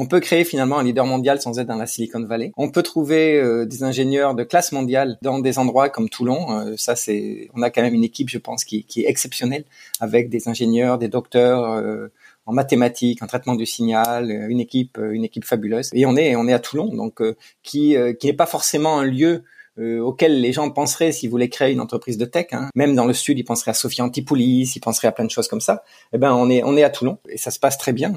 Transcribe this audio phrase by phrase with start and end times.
[0.00, 2.52] On peut créer finalement un leader mondial sans être dans la Silicon Valley.
[2.56, 6.52] On peut trouver euh, des ingénieurs de classe mondiale dans des endroits comme Toulon.
[6.52, 9.64] Euh, ça, c'est, on a quand même une équipe, je pense, qui, qui est exceptionnelle,
[9.98, 12.06] avec des ingénieurs, des docteurs euh,
[12.46, 15.90] en mathématiques, en traitement du signal, une équipe, une équipe fabuleuse.
[15.92, 17.20] Et on est, on est à Toulon, donc
[17.62, 19.42] qui, qui n'est pas forcément un lieu
[19.76, 22.46] auquel les gens penseraient s'ils voulaient créer une entreprise de tech.
[22.52, 22.70] Hein.
[22.74, 25.46] Même dans le sud, ils penseraient à Sophie Antipoulis, ils penseraient à plein de choses
[25.46, 25.84] comme ça.
[26.14, 28.14] Eh ben, on est, on est à Toulon et ça se passe très bien.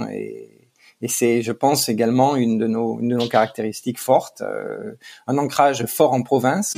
[1.01, 4.93] Et c'est, je pense, également une de nos, caractéristiques fortes, euh,
[5.27, 6.75] un ancrage fort en province.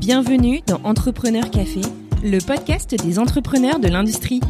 [0.00, 1.82] Bienvenue dans Entrepreneur Café,
[2.24, 4.40] le podcast des entrepreneurs de l'industrie.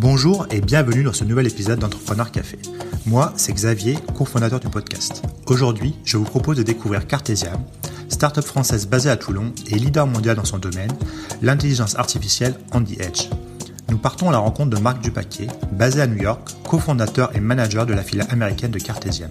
[0.00, 2.58] Bonjour et bienvenue dans ce nouvel épisode d'Entrepreneur Café.
[3.04, 5.22] Moi, c'est Xavier, cofondateur du podcast.
[5.44, 7.62] Aujourd'hui, je vous propose de découvrir Cartesiam,
[8.08, 10.90] start-up française basée à Toulon et leader mondial dans son domaine,
[11.42, 13.28] l'intelligence artificielle on the edge.
[13.90, 17.84] Nous partons à la rencontre de Marc Dupaquier, basé à New York, cofondateur et manager
[17.84, 19.30] de la filiale américaine de Cartesiam.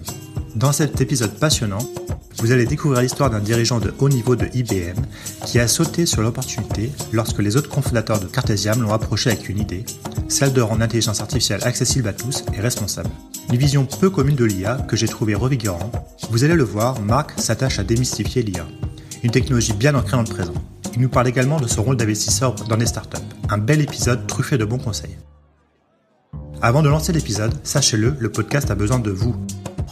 [0.56, 1.78] Dans cet épisode passionnant,
[2.38, 4.98] vous allez découvrir l'histoire d'un dirigeant de haut niveau de IBM
[5.46, 9.58] qui a sauté sur l'opportunité lorsque les autres cofondateurs de Cartesiam l'ont approché avec une
[9.58, 9.84] idée,
[10.28, 13.10] celle de rendre l'intelligence artificielle accessible à tous et responsable.
[13.50, 15.92] Une vision peu commune de l'IA que j'ai trouvé revigorant.
[16.30, 18.66] Vous allez le voir, Marc s'attache à démystifier l'IA,
[19.22, 20.54] une technologie bien ancrée dans le présent.
[20.94, 23.18] Il nous parle également de son rôle d'investisseur dans les startups.
[23.48, 25.16] Un bel épisode truffé de bons conseils.
[26.62, 29.34] Avant de lancer l'épisode, sachez-le, le podcast a besoin de vous.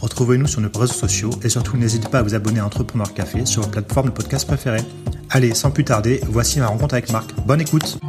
[0.01, 3.45] Retrouvez-nous sur nos réseaux sociaux et surtout n'hésitez pas à vous abonner à Entrepreneur Café
[3.45, 4.81] sur votre plateforme de podcast préférée.
[5.29, 7.35] Allez, sans plus tarder, voici ma rencontre avec Marc.
[7.45, 7.99] Bonne écoute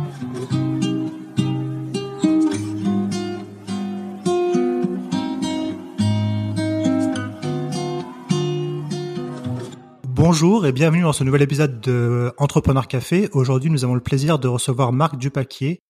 [10.05, 13.29] Bonjour et bienvenue dans ce nouvel épisode de Entrepreneur Café.
[13.33, 15.81] Aujourd'hui, nous avons le plaisir de recevoir Marc Dupaquier,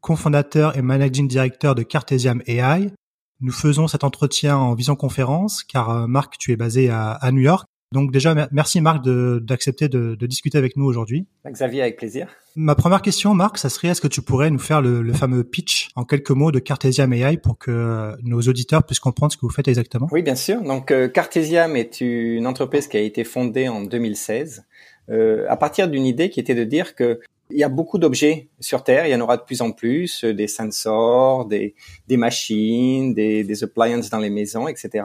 [0.00, 2.92] cofondateur et managing director de Cartesiam AI.
[3.40, 7.68] Nous faisons cet entretien en visioconférence car euh, Marc, tu es basé à, New York.
[7.92, 11.26] Donc déjà, merci Marc d'accepter de, discuter avec nous aujourd'hui.
[11.46, 12.28] Xavier, avec plaisir.
[12.56, 15.88] Ma première question, Marc, ça serait est-ce que tu pourrais nous faire le, fameux pitch
[15.94, 19.52] en quelques mots de Cartesiam AI pour que nos auditeurs puissent comprendre ce que vous
[19.52, 20.08] faites exactement?
[20.10, 20.60] Oui, bien sûr.
[20.60, 24.64] Donc euh, Cartesiam est une entreprise qui a été fondée en 2016
[25.10, 28.48] euh, à partir d'une idée qui était de dire que il y a beaucoup d'objets
[28.60, 31.74] sur Terre, il y en aura de plus en plus, euh, des sensors, des,
[32.06, 35.04] des machines, des, des appliances dans les maisons, etc.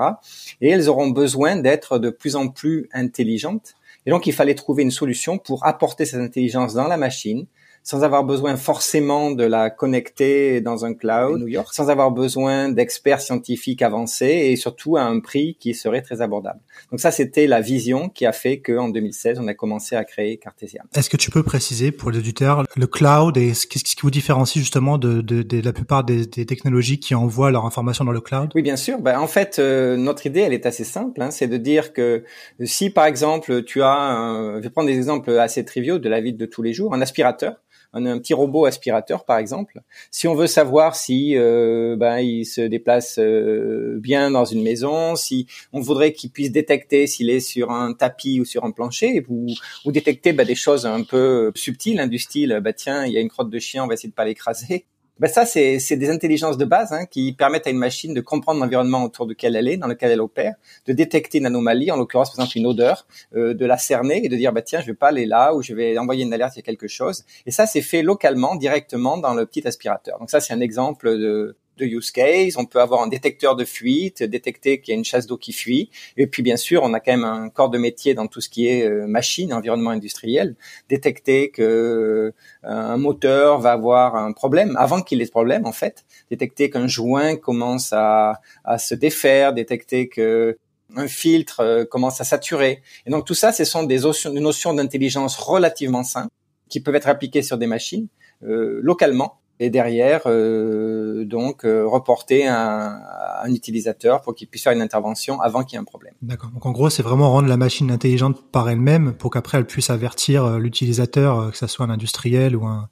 [0.61, 3.75] Et elles auront besoin d'être de plus en plus intelligentes.
[4.05, 7.45] Et donc, il fallait trouver une solution pour apporter cette intelligence dans la machine,
[7.83, 12.69] sans avoir besoin forcément de la connecter dans un cloud New York, sans avoir besoin
[12.69, 16.59] d'experts scientifiques avancés et surtout à un prix qui serait très abordable.
[16.91, 20.38] Donc ça, c'était la vision qui a fait qu'en 2016, on a commencé à créer
[20.38, 20.85] Cartesiam.
[20.95, 24.63] Est-ce que tu peux préciser pour les auditeurs le cloud et qu'est-ce qui vous différencie
[24.63, 28.22] justement de, de, de la plupart des, des, technologies qui envoient leur information dans le
[28.22, 28.51] cloud?
[28.55, 28.99] Oui, bien sûr.
[28.99, 31.22] Ben, en fait, euh, notre idée, elle est assez simple.
[31.22, 32.23] Hein, c'est de dire que
[32.63, 36.22] si, par exemple, tu as, un, je vais prendre des exemples assez triviaux de la
[36.22, 37.55] vie de tous les jours, un aspirateur
[37.93, 39.81] un, petit robot aspirateur par exemple.
[40.11, 45.15] Si on veut savoir si euh, ben, il se déplace euh, bien dans une maison,
[45.15, 49.25] si on voudrait qu'il puisse détecter s'il est sur un tapis ou sur un plancher,
[49.29, 49.47] ou,
[49.85, 53.17] ou détecter ben, des choses un peu subtiles, hein, du style, bah tiens, il y
[53.17, 54.85] a une crotte de chien, on va essayer de pas l'écraser
[55.19, 58.59] ben ça, c'est des intelligences de base hein, qui permettent à une machine de comprendre
[58.59, 60.56] l'environnement autour duquel elle est, dans lequel elle opère,
[60.88, 64.29] de détecter une anomalie, en l'occurrence par exemple une odeur, euh, de la cerner et
[64.29, 66.56] de dire bah tiens, je vais pas aller là ou je vais envoyer une alerte,
[66.56, 67.25] il y a quelque chose.
[67.46, 70.18] Et ça, c'est fait localement, directement dans le petit aspirateur.
[70.19, 72.57] Donc ça, c'est un exemple de, use case.
[72.57, 75.53] On peut avoir un détecteur de fuite, détecter qu'il y a une chasse d'eau qui
[75.53, 75.89] fuit.
[76.17, 78.49] Et puis, bien sûr, on a quand même un corps de métier dans tout ce
[78.49, 80.55] qui est euh, machine, environnement industriel.
[80.89, 82.31] Détecter que euh,
[82.63, 86.05] un moteur va avoir un problème avant qu'il ait ce problème, en fait.
[86.29, 88.41] Détecter qu'un joint commence à,
[88.77, 89.53] se défaire.
[89.53, 90.57] Détecter que
[90.95, 92.81] un filtre euh, commence à saturer.
[93.05, 96.34] Et donc tout ça, ce sont des notions, d'intelligence relativement simples
[96.69, 98.08] qui peuvent être appliquées sur des machines
[98.41, 102.99] localement et derrière euh, donc euh, reporter un,
[103.43, 106.13] un, utilisateur pour qu'il puisse faire une intervention avant qu'il y ait un problème.
[106.21, 106.49] D'accord.
[106.49, 109.89] Donc en gros, c'est vraiment rendre la machine intelligente par elle-même pour qu'après elle puisse
[109.89, 112.89] avertir euh, l'utilisateur, que ce soit un industriel ou un,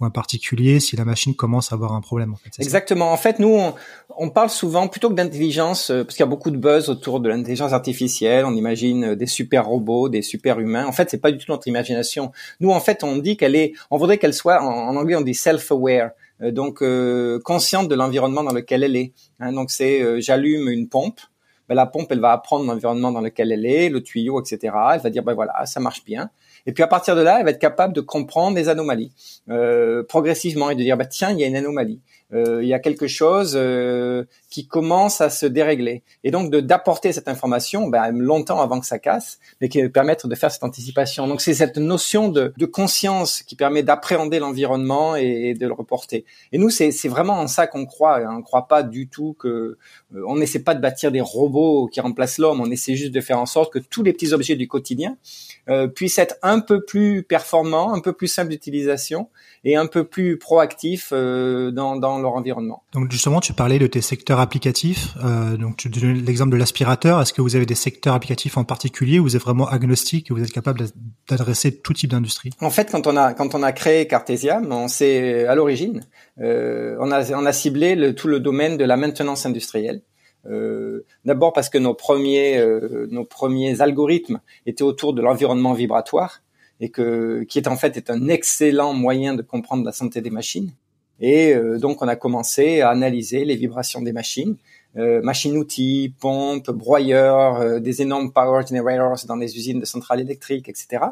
[0.00, 2.32] ou un particulier si la machine commence à avoir un problème.
[2.32, 3.12] En fait, Exactement.
[3.12, 3.74] En fait, nous, on,
[4.16, 7.20] on parle souvent plutôt que d'intelligence, euh, parce qu'il y a beaucoup de buzz autour
[7.20, 8.44] de l'intelligence artificielle.
[8.44, 10.86] On imagine euh, des super robots, des super humains.
[10.86, 12.32] En fait, c'est pas du tout notre imagination.
[12.60, 15.34] Nous, en fait, on dit qu'elle est, on voudrait qu'elle soit, en, anglais, on dit
[15.34, 16.10] self-aware.
[16.42, 16.82] Euh, donc
[17.44, 19.12] consciente de l'environnement dans lequel elle est.
[19.38, 21.20] Hein, donc c'est j'allume une pompe,
[21.68, 24.74] ben, la pompe, elle va apprendre l'environnement dans lequel elle est, le tuyau, etc.
[24.94, 26.30] Elle va dire, ben voilà, ça marche bien.
[26.66, 29.12] Et puis à partir de là, elle va être capable de comprendre les anomalies
[29.50, 32.00] euh, progressivement et de dire, bah, tiens, il y a une anomalie.
[32.32, 36.02] Euh, il y a quelque chose euh, qui commence à se dérégler.
[36.24, 39.88] Et donc de d'apporter cette information ben, longtemps avant que ça casse, mais qui va
[39.88, 41.28] permettre de faire cette anticipation.
[41.28, 46.24] Donc c'est cette notion de, de, conscience qui permet d'appréhender l'environnement et, de le reporter.
[46.50, 48.20] Et nous, c'est vraiment en ça qu'on croit.
[48.26, 49.48] On ne croit pas du tout que...
[50.14, 53.20] Euh, on n'essaie pas de bâtir des robots qui remplacent l'homme, on essaie juste de
[53.20, 55.16] faire en sorte que tous les petits objets du quotidien
[55.68, 59.28] euh, puissent être un peu plus performants, un peu plus simples d'utilisation
[59.64, 62.82] et un peu plus proactifs euh, dans, dans leur environnement.
[62.92, 65.14] Donc justement, tu parlais de tes secteurs applicatifs.
[65.24, 67.20] Euh, donc tu donnes l'exemple de l'aspirateur.
[67.20, 70.34] Est-ce que vous avez des secteurs applicatifs en particulier où vous êtes vraiment agnostique et
[70.34, 70.84] vous êtes capable
[71.28, 72.50] d'adresser tout type d'industrie?
[72.60, 76.02] En fait, quand on a quand on a créé Cartesiam, on s'est à l'origine,
[76.40, 80.02] euh, on a on a ciblé le, tout le domaine de la maintenance industrielle.
[80.46, 86.42] Euh, D'abord parce que nos premiers euh, nos premiers algorithmes étaient autour de l'environnement vibratoire
[86.80, 90.30] et que qui est en fait est un excellent moyen de comprendre la santé des
[90.30, 90.72] machines.
[91.20, 94.56] Et euh, donc, on a commencé à analyser les vibrations des machines,
[94.96, 100.68] euh, machines-outils, pompes, broyeurs, euh, des énormes power generators dans les usines de centrales électriques,
[100.68, 101.04] etc.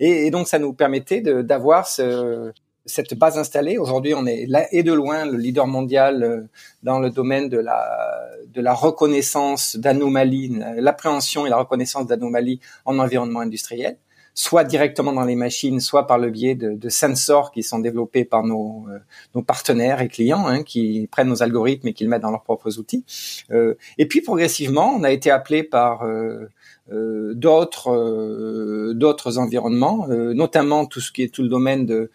[0.00, 2.52] Et, et donc, ça nous permettait d'avoir ce,
[2.88, 3.78] cette base installée.
[3.78, 6.40] Aujourd'hui, on est là et de loin le leader mondial euh,
[6.82, 12.98] dans le domaine de la, de la reconnaissance d'anomalies, l'appréhension et la reconnaissance d'anomalies en
[12.98, 13.98] environnement industriel
[14.38, 18.24] soit directement dans les machines, soit par le biais de, de sensors qui sont développés
[18.24, 19.00] par nos, euh,
[19.34, 22.44] nos partenaires et clients, hein, qui prennent nos algorithmes et qui le mettent dans leurs
[22.44, 23.04] propres outils.
[23.50, 26.48] Euh, et puis progressivement, on a été appelé par euh, euh
[26.90, 32.10] d'autres d'autres environnements, notamment tout ce qui est tout le domaine de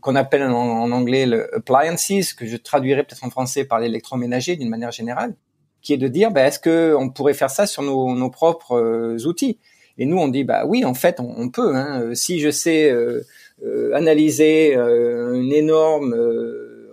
[0.00, 4.68] qu'on appelle en, anglais le appliances, que je traduirais peut-être en français par l'électroménager d'une
[4.68, 5.34] manière générale,
[5.82, 9.16] qui est de dire, ben, est-ce que on pourrait faire ça sur nos, nos propres
[9.26, 9.58] outils?
[9.98, 11.74] Et nous, on dit bah oui, en fait, on, peut.
[11.74, 12.02] Hein.
[12.02, 13.26] Euh, si je sais euh,
[13.64, 16.14] euh, analyser un énorme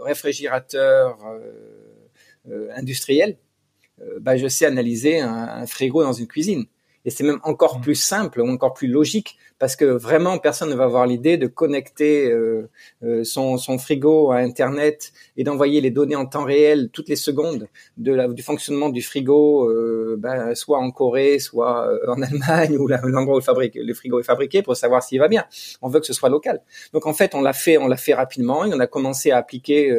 [0.01, 1.17] réfrigérateur
[2.75, 3.37] industriel,
[4.19, 6.65] bah, je sais analyser un, frigo dans une cuisine.
[7.05, 7.81] Et c'est même encore mmh.
[7.81, 11.47] plus simple ou encore plus logique parce que vraiment personne ne va avoir l'idée de
[11.47, 12.69] connecter euh,
[13.03, 17.15] euh, son, son, frigo à Internet et d'envoyer les données en temps réel toutes les
[17.15, 17.67] secondes
[17.97, 22.87] de la, du fonctionnement du frigo, euh, ben, soit en Corée, soit en Allemagne ou
[22.87, 25.45] l'endroit où le, fabrique, le frigo est fabriqué pour savoir s'il va bien.
[25.81, 26.61] On veut que ce soit local.
[26.91, 29.37] Donc en fait, on l'a fait, on l'a fait rapidement et on a commencé à
[29.37, 29.95] appliquer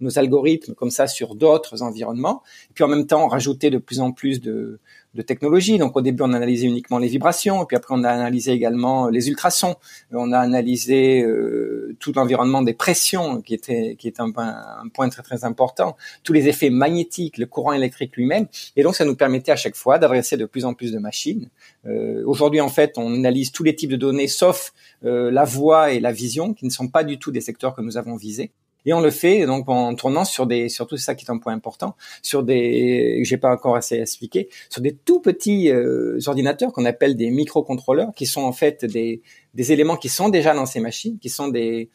[0.00, 2.42] nos algorithmes comme ça sur d'autres environnements.
[2.70, 4.80] Et puis en même temps, rajouter de plus en plus de
[5.14, 5.78] de technologie.
[5.78, 8.52] Donc au début, on a analysé uniquement les vibrations, et puis après, on a analysé
[8.52, 9.76] également les ultrasons.
[10.12, 15.08] On a analysé euh, tout l'environnement des pressions, qui était qui est un, un, point
[15.08, 15.96] très très important.
[16.24, 18.46] Tous les effets magnétiques, le courant électrique lui-même.
[18.76, 21.48] Et donc, ça nous permettait à chaque fois d'adresser de plus en plus de machines.
[21.86, 24.72] Euh, Aujourd'hui, en fait, on analyse tous les types de données, sauf
[25.04, 27.82] euh, la voix et la vision, qui ne sont pas du tout des secteurs que
[27.82, 28.52] nous avons visés.
[28.86, 31.52] Et on le fait donc en tournant sur des, surtout ça qui est un point
[31.52, 36.84] important, sur des, j'ai pas encore assez expliqué, sur des tout petits euh, ordinateurs qu'on
[36.84, 39.22] appelle des microcontrôleurs, qui sont en fait des,
[39.54, 41.90] des éléments qui sont déjà dans ces machines, qui sont des,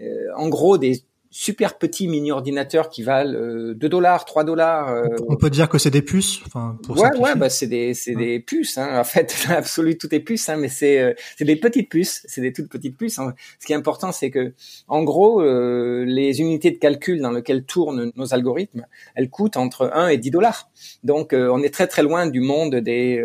[0.00, 1.02] euh, en gros des
[1.38, 4.88] super petits mini ordinateurs qui valent euh, 2 dollars, 3 dollars.
[4.88, 5.04] Euh.
[5.28, 8.16] On peut dire que c'est des puces, enfin pour Ouais ouais, bah c'est des c'est
[8.16, 8.98] des puces hein.
[8.98, 12.40] En fait, absolument tout est puces hein, mais c'est euh, c'est des petites puces, c'est
[12.40, 13.20] des toutes petites puces.
[13.20, 13.34] Hein.
[13.60, 14.52] Ce qui est important c'est que
[14.88, 19.92] en gros euh, les unités de calcul dans lesquelles tournent nos algorithmes, elles coûtent entre
[19.94, 20.70] 1 et 10 dollars.
[21.04, 23.24] Donc on est très très loin du monde des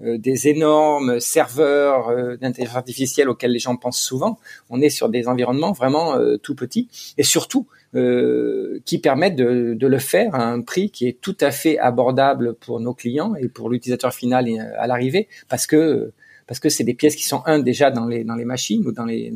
[0.00, 4.38] des énormes serveurs d'intelligence artificielle auxquels les gens pensent souvent.
[4.70, 6.88] On est sur des environnements vraiment tout petits
[7.18, 11.36] et surtout euh, qui permettent de, de, le faire à un prix qui est tout
[11.40, 16.12] à fait abordable pour nos clients et pour l'utilisateur final à l'arrivée, parce que
[16.48, 18.90] parce que c'est des pièces qui sont un déjà dans les dans les machines ou
[18.90, 19.32] dans les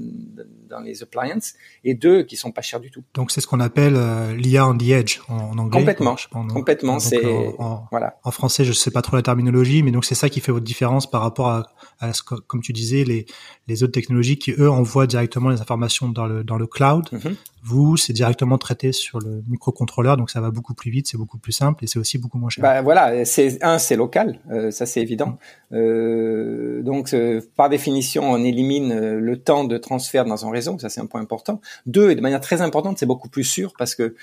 [0.69, 1.53] dans les appliances
[1.85, 3.05] et deux qui sont pas chères du tout.
[3.15, 5.79] Donc c'est ce qu'on appelle euh, l'IA on the edge en, anglais.
[5.79, 6.17] Complètement.
[6.17, 6.99] Je pense, complètement.
[6.99, 7.25] C'est
[7.59, 8.19] en, voilà.
[8.25, 10.65] En français, je sais pas trop la terminologie, mais donc c'est ça qui fait votre
[10.65, 11.67] différence par rapport à,
[12.01, 13.27] à ce que, comme tu disais, les
[13.69, 17.09] les autres technologies qui eux envoient directement les informations dans le dans le cloud.
[17.13, 17.35] Mm-hmm.
[17.65, 21.39] Vous, c'est directement traité sur le microcontrôleur, donc ça va beaucoup plus vite, c'est beaucoup
[21.39, 22.61] plus simple et c'est aussi beaucoup moins cher.
[22.61, 25.39] Bah, voilà, c'est un, c'est local, euh, ça c'est évident.
[25.73, 30.79] Euh, donc euh, par définition, on élimine euh, le temps de transfert dans un réseau,
[30.79, 31.61] ça c'est un point important.
[31.87, 34.15] Deux, et de manière très importante, c'est beaucoup plus sûr parce que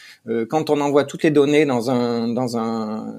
[0.49, 3.15] quand on envoie toutes les données dans un dans un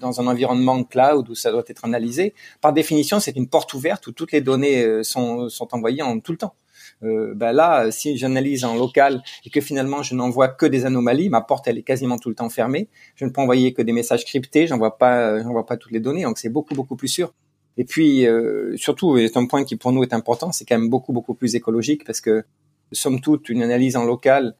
[0.00, 4.06] dans un environnement cloud où ça doit être analysé, par définition, c'est une porte ouverte
[4.06, 6.54] où toutes les données sont, sont envoyées en tout le temps.
[7.02, 11.28] euh, ben là, si j'analyse en local et que finalement je n'envoie que des anomalies,
[11.28, 12.88] ma porte elle est quasiment tout le temps fermée.
[13.16, 16.22] Je ne peux envoyer que des messages cryptés, j'envoie pas, j'envoie pas toutes les données,
[16.24, 17.32] donc c'est beaucoup beaucoup plus sûr.
[17.78, 20.90] Et puis euh, surtout, c'est un point qui pour nous est important, c'est quand même
[20.90, 22.44] beaucoup beaucoup plus écologique parce que
[22.92, 24.54] somme toute une analyse en local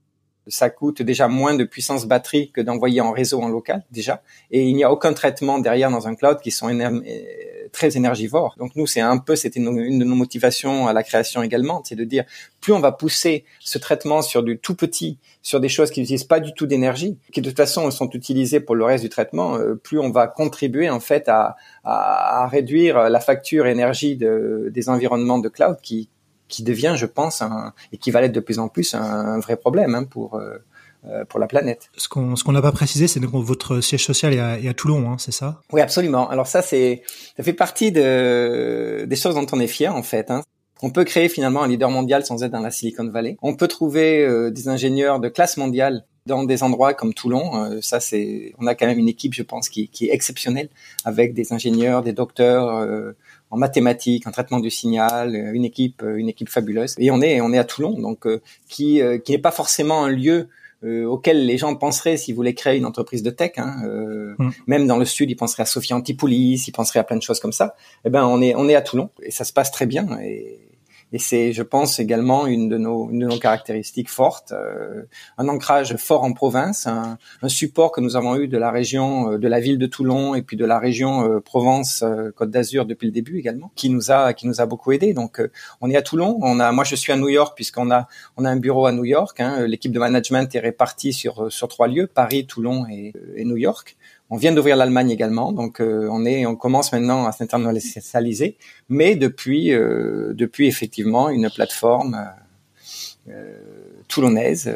[0.48, 4.66] ça coûte déjà moins de puissance batterie que d'envoyer en réseau en local déjà, et
[4.66, 7.00] il n'y a aucun traitement derrière dans un cloud qui sont euh,
[7.72, 8.54] très énergivores.
[8.58, 11.96] Donc nous, c'est un peu, c'était une de nos motivations à la création également, c'est
[11.96, 12.24] de dire
[12.60, 16.24] plus on va pousser ce traitement sur du tout petit, sur des choses qui n'utilisent
[16.24, 19.56] pas du tout d'énergie, qui de toute façon sont utilisées pour le reste du traitement,
[19.56, 21.56] euh, plus on va contribuer en fait à,
[22.50, 26.10] réduire la facture énergie de, des environnements de cloud qui,
[26.48, 29.56] qui devient, je pense, un, et qui va l'être de plus en plus un, vrai
[29.56, 30.58] problème hein, pour euh,
[31.06, 31.90] euh, pour la planète.
[31.96, 34.68] Ce qu'on ce qu'on n'a pas précisé, c'est que votre siège social est à, est
[34.68, 35.60] à Toulon, hein, c'est ça?
[35.72, 36.28] Oui, absolument.
[36.28, 37.02] Alors ça, c'est
[37.36, 40.30] ça fait partie de des choses dont on est fier en fait.
[40.30, 40.42] Hein.
[40.82, 43.36] On peut créer finalement un leader mondial sans être dans la Silicon Valley.
[43.42, 47.80] On peut trouver euh, des ingénieurs de classe mondiale dans des endroits comme Toulon.
[47.80, 50.68] ça, c'est, on a quand même une équipe, je pense, qui, qui est exceptionnelle,
[51.06, 53.14] avec des ingénieurs, des docteurs,
[53.50, 56.94] en mathématiques, en traitement du signal, euh, une équipe, euh, une équipe fabuleuse.
[56.98, 60.10] Et on est, on est à Toulon, donc euh, qui, qui n'est pas forcément un
[60.10, 60.48] lieu
[60.84, 63.54] auquel les gens penseraient s'ils voulaient créer une entreprise de tech.
[63.56, 63.82] Hein,
[64.38, 64.50] mm.
[64.68, 67.40] Même dans le sud, ils penseraient à Sophie Antipolis, ils penseraient à plein de choses
[67.40, 67.74] comme ça.
[68.04, 70.06] Eh ben, on est, on est à Toulon et ça se passe très bien.
[70.22, 70.67] Et,
[71.12, 75.04] et c'est, je pense, également une de nos, une de nos caractéristiques fortes, euh,
[75.38, 79.32] un ancrage fort en province, un, un, support que nous avons eu de la région,
[79.32, 82.04] euh, de la ville de Toulon et puis de la région euh, Provence
[82.36, 85.14] Côte d'Azur depuis le début également, qui nous a, qui nous a beaucoup aidé.
[85.14, 85.40] Donc,
[85.80, 86.38] on est à Toulon.
[86.42, 88.92] On a, moi, je suis à New York puisqu'on a, on a un bureau à
[88.92, 89.40] New York.
[89.40, 93.56] Hein, L'équipe de management est répartie sur sur trois lieux Paris, Toulon et, et New
[93.56, 93.96] York.
[94.30, 98.58] On vient d'ouvrir l'Allemagne également, donc euh, on est, on commence maintenant à s'internationaliser,
[98.90, 102.28] mais depuis, euh, depuis effectivement une plateforme
[103.30, 103.58] euh,
[104.06, 104.70] toulonnaise.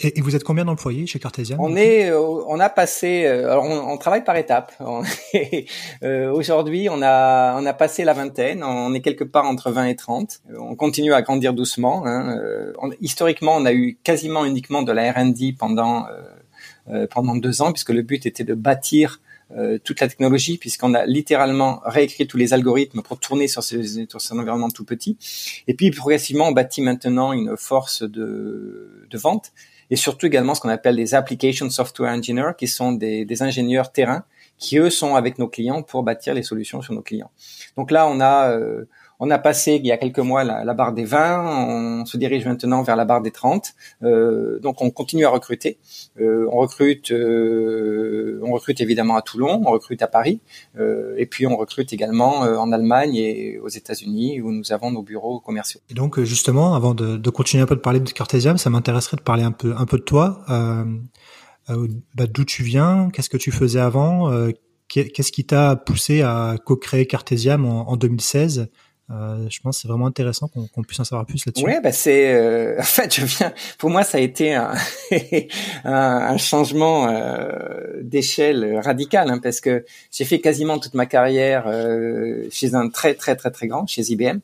[0.00, 4.24] Et, vous êtes combien d'employés chez Cartesian On est, on a passé, alors on, travaille
[4.24, 4.74] par étapes.
[6.02, 8.62] Aujourd'hui, on a, on a passé la vingtaine.
[8.62, 10.42] On est quelque part entre 20 et 30.
[10.58, 12.04] On continue à grandir doucement.
[12.04, 12.38] Hein.
[13.00, 16.20] historiquement, on a eu quasiment uniquement de la R&D pendant euh,
[17.10, 19.20] pendant deux ans, puisque le but était de bâtir
[19.56, 24.06] euh, toute la technologie, puisqu'on a littéralement réécrit tous les algorithmes pour tourner sur, ces,
[24.08, 25.16] sur cet environnement tout petit.
[25.66, 29.50] Et puis progressivement, on bâtit maintenant une force de, de vente
[29.90, 33.90] et surtout également ce qu'on appelle des application software engineers, qui sont des, des, ingénieurs
[33.90, 34.24] terrain
[34.56, 37.32] qui eux sont avec nos clients pour bâtir les solutions sur nos clients.
[37.76, 38.84] Donc là, on a euh,
[39.20, 42.46] on a passé il y a quelques mois la, barre des 20, on se dirige
[42.46, 43.74] maintenant vers la barre des 30.
[44.02, 45.78] Euh, donc on continue à recruter.
[46.18, 50.40] Euh, on recrute, euh, on recrute évidemment à Toulon, on recrute à Paris,
[50.78, 55.38] et puis on recrute également en Allemagne et aux États-Unis où nous avons nos bureaux
[55.40, 55.80] commerciaux.
[55.90, 59.22] Et donc justement, avant de, continuer un peu de parler de Cartesiam, ça m'intéresserait de
[59.22, 60.44] parler un peu un peu de toi.
[61.68, 64.30] Bah, d'où tu viens, qu'est-ce que tu faisais avant,
[64.88, 68.70] qu'est-ce qui t'a poussé à co-créer Cartesiam en 2016
[69.10, 71.64] euh, je pense que c'est vraiment intéressant qu'on puisse en savoir plus là-dessus.
[71.64, 74.72] Ouais, bah c'est euh, en fait je viens pour moi ça a été un,
[75.84, 77.50] un, changement euh,
[78.02, 83.14] d'échelle radical hein, parce que j'ai fait quasiment toute ma carrière euh, chez un très
[83.14, 84.38] très très très grand chez IBM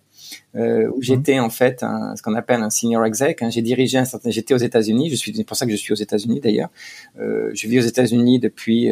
[0.54, 0.92] où mmh.
[1.00, 3.42] j'étais en fait un, ce qu'on appelle un senior exec.
[3.42, 3.50] Hein.
[3.50, 5.10] J'ai dirigé un certain, j'étais aux États-Unis.
[5.10, 6.70] Je suis c'est pour ça que je suis aux États-Unis d'ailleurs.
[7.20, 8.90] Euh, je vis aux États-Unis depuis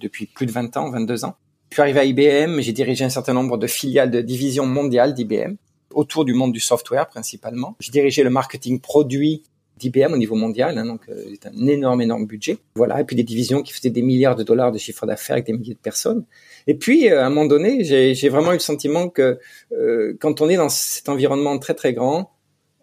[0.00, 1.36] depuis plus de 20 ans, 22 ans.
[1.72, 5.14] Je suis arrivé à IBM, j'ai dirigé un certain nombre de filiales de divisions mondiales
[5.14, 5.54] d'IBM
[5.94, 7.76] autour du monde du software principalement.
[7.80, 9.42] J'ai dirigé le marketing produit
[9.78, 12.58] d'IBM au niveau mondial, hein, donc euh, c'est un énorme, énorme budget.
[12.74, 15.46] Voilà, et puis des divisions qui faisaient des milliards de dollars de chiffre d'affaires avec
[15.46, 16.26] des milliers de personnes.
[16.66, 19.38] Et puis, euh, à un moment donné, j'ai vraiment eu le sentiment que
[19.72, 22.32] euh, quand on est dans cet environnement très, très grand,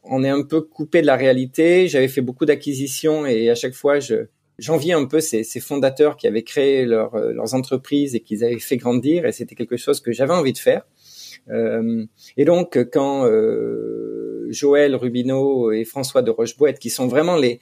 [0.03, 1.87] on est un peu coupé de la réalité.
[1.87, 6.17] J'avais fait beaucoup d'acquisitions et à chaque fois, je, j'enviais un peu ces, ces, fondateurs
[6.17, 9.77] qui avaient créé leur, euh, leurs entreprises et qu'ils avaient fait grandir, et c'était quelque
[9.77, 10.83] chose que j'avais envie de faire.
[11.49, 12.05] Euh,
[12.37, 17.59] et donc, quand euh, Joël Rubineau et François de Rocheboette, qui sont vraiment les,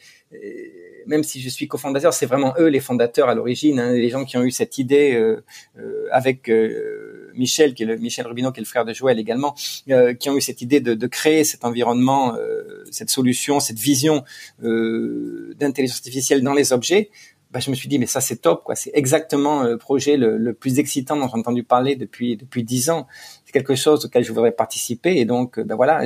[1.08, 4.26] même si je suis cofondateur, c'est vraiment eux les fondateurs à l'origine, hein, les gens
[4.26, 5.44] qui ont eu cette idée euh,
[5.80, 7.07] euh avec euh,
[7.38, 9.56] Michel, qui est le Michel Rubineau, qui est le frère de Joël également,
[9.90, 12.36] euh, qui ont eu cette idée de, de créer cet environnement,
[12.92, 14.24] cette solution, cette vision
[14.60, 17.10] d'intelligence artificielle dans les objets.
[17.52, 18.76] Bah, je me suis dit mais ça c'est top quoi.
[18.76, 22.90] C'est exactement le projet le, le, plus excitant dont j'ai entendu parler depuis depuis dix
[22.90, 23.08] ans.
[23.46, 25.18] C'est quelque chose auquel je voudrais participer.
[25.18, 26.06] Et donc ben voilà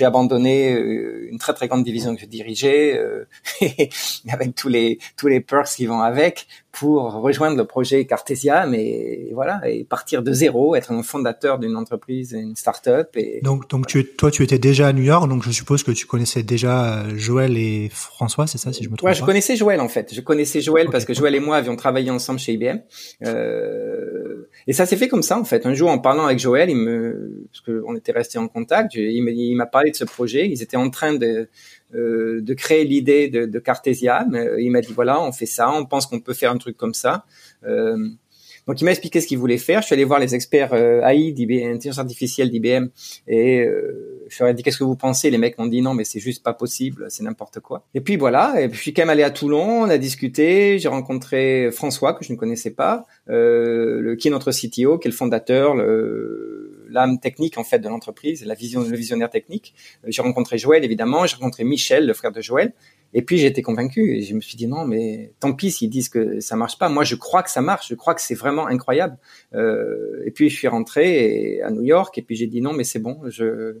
[0.00, 3.26] j'ai abandonné euh, une très très grande division que je dirigeais, euh,
[4.28, 9.28] avec tous les tous les perks qui vont avec, pour rejoindre le projet Cartesia, mais
[9.32, 13.10] voilà, et partir de zéro, être un fondateur d'une entreprise, une start-up.
[13.16, 15.90] Et donc, donc tu, toi, tu étais déjà à New York, donc je suppose que
[15.90, 19.22] tu connaissais déjà euh, Joël et François, c'est ça, si je me trompe Ouais, je
[19.22, 20.14] connaissais Joël en fait.
[20.14, 22.78] Je connaissais Joël parce que Joël et moi avions travaillé ensemble chez IBM.
[23.26, 25.66] Euh, et ça s'est fait comme ça en fait.
[25.66, 29.56] Un jour, en parlant avec Joël, il me, parce qu'on était resté en contact, il
[29.56, 30.48] m'a parlé de ce projet.
[30.48, 31.48] Ils étaient en train de
[31.94, 34.34] euh, de créer l'idée de, de Cartesiam.
[34.34, 36.76] Euh, il m'a dit voilà, on fait ça, on pense qu'on peut faire un truc
[36.76, 37.24] comme ça.
[37.64, 37.96] Euh,
[38.66, 39.80] donc il m'a expliqué ce qu'il voulait faire.
[39.80, 41.34] Je suis allé voir les experts euh, AI,
[41.66, 42.88] intelligence artificielle d'IBM,
[43.26, 45.30] et euh, je leur ai dit qu'est-ce que vous pensez?
[45.30, 47.84] Les mecs m'ont dit non, mais c'est juste pas possible, c'est n'importe quoi.
[47.94, 48.60] Et puis voilà.
[48.60, 50.78] Et puis je suis quand même allé à Toulon, on a discuté.
[50.78, 55.10] J'ai rencontré François que je ne connaissais pas, euh, qui est notre CTO, qui est
[55.10, 55.74] le fondateur,
[56.90, 59.74] l'âme technique en fait de l'entreprise, la vision, le visionnaire technique.
[60.04, 62.72] Euh, j'ai rencontré Joël évidemment, j'ai rencontré Michel, le frère de Joël,
[63.14, 65.90] et puis j'ai été convaincu et je me suis dit non mais tant pis s'ils
[65.90, 66.88] disent que ça marche pas.
[66.88, 69.16] Moi je crois que ça marche, je crois que c'est vraiment incroyable.
[69.54, 72.84] Euh, et puis je suis rentré à New York et puis j'ai dit non mais
[72.84, 73.78] c'est bon, je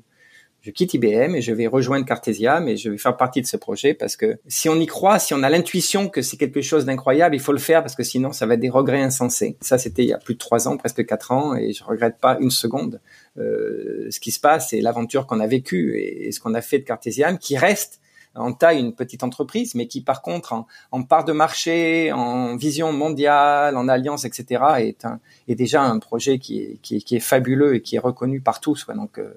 [0.62, 3.56] je quitte IBM et je vais rejoindre Cartesia, mais je vais faire partie de ce
[3.56, 6.84] projet parce que si on y croit, si on a l'intuition que c'est quelque chose
[6.84, 9.56] d'incroyable, il faut le faire parce que sinon ça va être des regrets insensés.
[9.60, 12.18] Ça, c'était il y a plus de trois ans, presque quatre ans, et je regrette
[12.18, 13.00] pas une seconde
[13.38, 16.78] euh, ce qui se passe et l'aventure qu'on a vécue et, ce qu'on a fait
[16.78, 18.00] de Cartesia, qui reste
[18.34, 20.52] en taille une petite entreprise, mais qui par contre
[20.92, 25.98] en, part de marché, en vision mondiale, en alliance, etc., est, un, est déjà un
[25.98, 28.86] projet qui est, qui est, qui est fabuleux et qui est reconnu par tous.
[28.94, 29.34] Donc euh,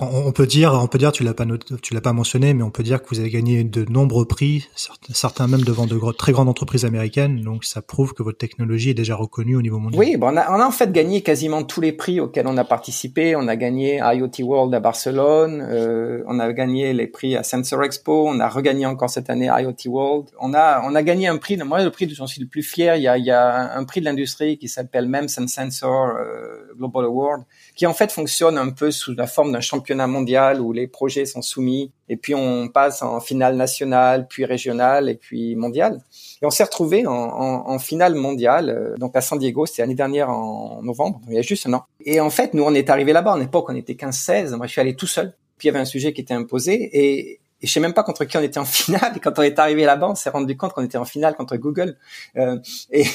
[0.00, 1.46] on peut dire, on peut dire, tu l'as pas
[1.82, 4.68] tu l'as pas mentionné, mais on peut dire que vous avez gagné de nombreux prix,
[5.12, 7.42] certains même devant de très grandes entreprises américaines.
[7.42, 9.98] Donc ça prouve que votre technologie est déjà reconnue au niveau mondial.
[9.98, 12.56] Oui, bon, on, a, on a en fait gagné quasiment tous les prix auxquels on
[12.56, 13.36] a participé.
[13.36, 17.84] On a gagné IoT World à Barcelone, euh, on a gagné les prix à Sensor
[17.84, 20.28] Expo, on a regagné encore cette année IoT World.
[20.40, 21.56] On a, on a gagné un prix.
[21.56, 23.76] Moi, le prix dont j'en suis le plus fier, il y a, il y a
[23.76, 27.42] un prix de l'industrie qui s'appelle MEMS and Sensor euh, Global Award,
[27.78, 31.26] qui en fait fonctionne un peu sous la forme d'un championnat mondial où les projets
[31.26, 36.02] sont soumis et puis on passe en finale nationale, puis régionale et puis mondiale.
[36.42, 39.82] Et on s'est retrouvé en, en, en, finale mondiale, euh, donc à San Diego, c'était
[39.82, 41.84] l'année dernière en novembre, il y a juste un an.
[42.04, 44.72] Et en fait, nous, on est arrivé là-bas, en époque, on était 15-16, moi je
[44.72, 45.36] suis allé tout seul.
[45.56, 48.04] Puis il y avait un sujet qui était imposé et, et je sais même pas
[48.04, 49.12] contre qui on était en finale.
[49.16, 51.56] Et quand on est arrivé là-bas, on s'est rendu compte qu'on était en finale contre
[51.56, 51.96] Google.
[52.36, 52.58] Euh,
[52.90, 53.06] et,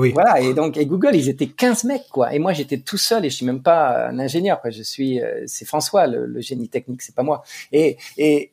[0.00, 0.12] oui.
[0.12, 0.40] Voilà.
[0.40, 2.34] Et donc, et Google, ils étaient 15 mecs, quoi.
[2.34, 4.70] Et moi, j'étais tout seul et je suis même pas un ingénieur, quoi.
[4.70, 7.42] Je suis, euh, c'est François, le, génie technique, c'est pas moi.
[7.72, 8.52] Et, et,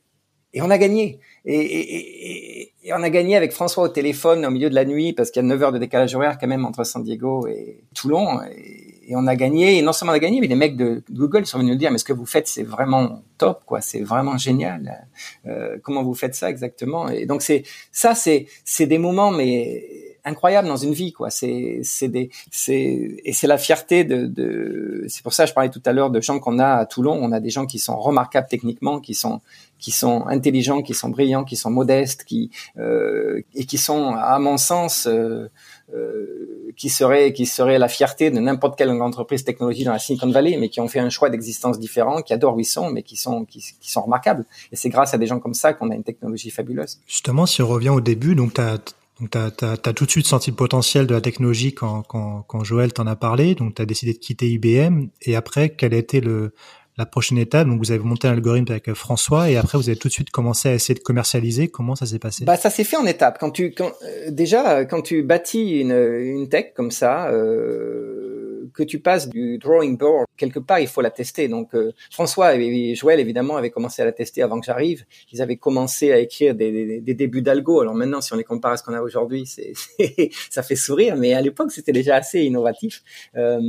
[0.53, 1.19] et on a gagné.
[1.45, 5.13] Et, et, et, on a gagné avec François au téléphone au milieu de la nuit
[5.13, 7.83] parce qu'il y a 9 heures de décalage horaire quand même entre San Diego et
[7.93, 8.41] Toulon.
[8.43, 9.77] Et, et on a gagné.
[9.77, 11.91] Et non seulement on a gagné, mais les mecs de Google sont venus nous dire,
[11.91, 13.81] mais ce que vous faites, c'est vraiment top, quoi.
[13.81, 15.07] C'est vraiment génial.
[15.45, 17.09] Euh, comment vous faites ça exactement?
[17.09, 19.83] Et donc c'est, ça, c'est, c'est des moments, mais
[20.25, 25.05] incroyable dans une vie quoi c'est c'est des c'est et c'est la fierté de, de
[25.07, 27.17] c'est pour ça que je parlais tout à l'heure de gens qu'on a à Toulon
[27.21, 29.41] on a des gens qui sont remarquables techniquement qui sont
[29.79, 34.39] qui sont intelligents qui sont brillants qui sont modestes qui euh, et qui sont à
[34.39, 35.49] mon sens euh,
[35.93, 40.31] euh, qui serait qui serait la fierté de n'importe quelle entreprise technologique dans la Silicon
[40.31, 43.03] Valley, mais qui ont fait un choix d'existence différent, qui adorent où ils sont, mais
[43.03, 44.45] qui sont qui, qui sont remarquables.
[44.71, 46.99] Et c'est grâce à des gens comme ça qu'on a une technologie fabuleuse.
[47.05, 48.79] Justement, si on revient au début, donc tu as
[49.19, 52.93] donc, tu tout de suite senti le potentiel de la technologie quand, quand, quand Joël
[52.93, 53.55] t'en a parlé.
[53.55, 55.07] Donc, tu as décidé de quitter IBM.
[55.21, 56.53] Et après, quelle a été le,
[56.97, 57.67] la prochaine étape?
[57.67, 60.31] Donc, vous avez monté un algorithme avec François et après, vous avez tout de suite
[60.31, 61.67] commencé à essayer de commercialiser.
[61.67, 62.43] Comment ça s'est passé?
[62.43, 63.37] Bah, ça s'est fait en étapes.
[63.39, 68.42] Quand tu, quand, euh, déjà, quand tu bâtis une, une tech comme ça, euh,
[68.73, 71.47] que tu passes du drawing board quelque part, il faut la tester.
[71.47, 75.05] Donc euh, François et Joël évidemment avaient commencé à la tester avant que j'arrive.
[75.31, 77.81] Ils avaient commencé à écrire des, des, débuts d'algo.
[77.81, 79.73] Alors maintenant, si on les compare à ce qu'on a aujourd'hui, c'est
[80.49, 83.03] ça fait sourire, mais à l'époque c'était déjà assez innovatif.
[83.35, 83.61] Euh,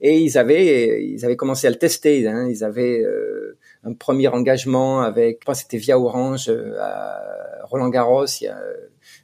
[0.00, 2.26] et ils avaient ils avaient commencé à le tester.
[2.26, 2.48] Hein.
[2.48, 8.26] Ils avaient euh, un premier engagement avec, je crois c'était via Orange à Roland Garros
[8.40, 8.58] il y a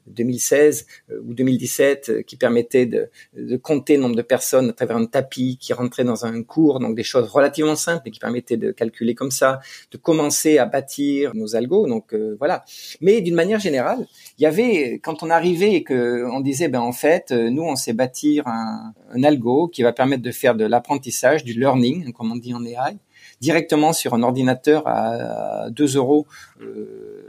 [0.07, 4.73] 2016 euh, ou 2017 euh, qui permettait de, de, compter le nombre de personnes à
[4.73, 8.21] travers un tapis qui rentrait dans un cours, donc des choses relativement simples mais qui
[8.21, 11.87] permettaient de calculer comme ça, de commencer à bâtir nos algos.
[11.87, 12.64] Donc euh, voilà.
[13.01, 14.07] Mais d'une manière générale,
[14.38, 17.77] il y avait quand on arrivait et que on disait ben en fait nous on
[17.77, 22.33] sait bâtir un, un algo qui va permettre de faire de l'apprentissage, du learning comme
[22.33, 22.97] on dit en AI
[23.40, 26.27] directement sur un ordinateur à 2 euros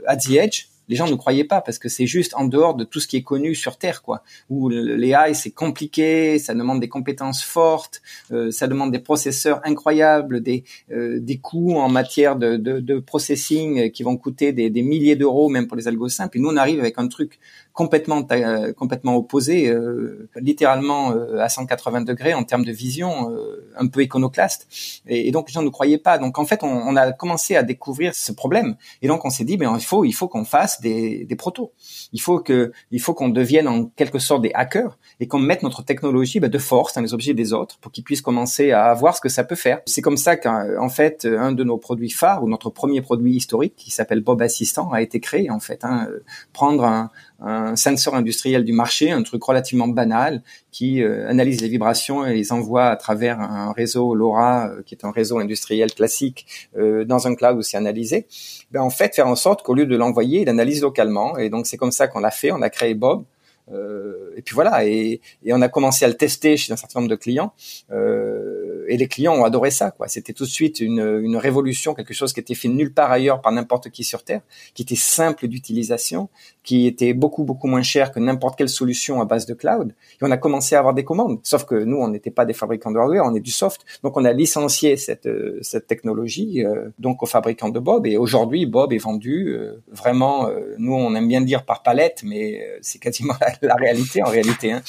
[0.06, 2.84] à the edge Les gens ne croyaient pas parce que c'est juste en dehors de
[2.84, 4.22] tout ce qui est connu sur Terre, quoi.
[4.50, 10.42] Où l'AI c'est compliqué, ça demande des compétences fortes, euh, ça demande des processeurs incroyables,
[10.42, 14.82] des euh, des coûts en matière de, de, de processing qui vont coûter des, des
[14.82, 16.38] milliers d'euros même pour les algos simples.
[16.38, 17.38] Et nous on arrive avec un truc
[17.76, 23.30] complètement euh, complètement opposé, euh, littéralement euh, à 180 degrés en termes de vision,
[23.76, 24.66] un peu iconoclaste.
[25.06, 26.16] Et, donc les gens ne croyaient pas.
[26.16, 28.76] Donc en fait, on, on, a commencé à découvrir ce problème.
[29.02, 31.72] Et donc on s'est dit, ben il faut il faut qu'on fasse des, des protos.
[32.14, 35.62] Il faut que il faut qu'on devienne en quelque sorte des hackers et qu'on mette
[35.62, 38.94] notre technologie ben, de force dans les objets des autres pour qu'ils puissent commencer à
[38.94, 39.80] voir ce que ça peut faire.
[39.84, 43.74] C'est comme ça qu'en fait un de nos produits phares ou notre premier produit historique
[43.76, 45.84] qui s'appelle Bob Assistant a été créé en fait.
[45.84, 46.08] Hein,
[46.54, 51.68] prendre un, un sensor industriel du marché, un truc relativement banal qui euh, analyse les
[51.68, 55.92] vibrations et les envoie à travers un réseau LoRa, euh, qui est un réseau industriel
[55.92, 56.46] classique,
[56.76, 58.26] euh, dans un cloud où analysé.
[58.70, 61.36] Ben, en fait, faire en sorte qu'au lieu de l'envoyer, il analyse localement.
[61.36, 62.52] Et donc c'est comme ça qu'on l'a fait.
[62.52, 63.24] On a créé Bob.
[63.72, 67.10] Et puis voilà, et, et, on a commencé à le tester chez un certain nombre
[67.10, 67.52] de clients.
[67.90, 69.90] Euh, et les clients ont adoré ça.
[69.90, 70.08] Quoi.
[70.08, 73.40] C'était tout de suite une, une révolution, quelque chose qui était fait nulle part ailleurs
[73.40, 74.42] par n'importe qui sur Terre,
[74.74, 76.28] qui était simple d'utilisation,
[76.62, 79.94] qui était beaucoup beaucoup moins cher que n'importe quelle solution à base de cloud.
[80.12, 81.40] Et on a commencé à avoir des commandes.
[81.42, 83.84] Sauf que nous, on n'était pas des fabricants de hardware, on est du soft.
[84.02, 85.28] Donc on a licencié cette
[85.62, 88.06] cette technologie euh, donc aux fabricants de Bob.
[88.06, 90.48] Et aujourd'hui, Bob est vendu euh, vraiment.
[90.48, 94.72] Euh, nous, on aime bien dire par palette, mais c'est quasiment la, réalité en réalité.
[94.72, 94.82] Hein.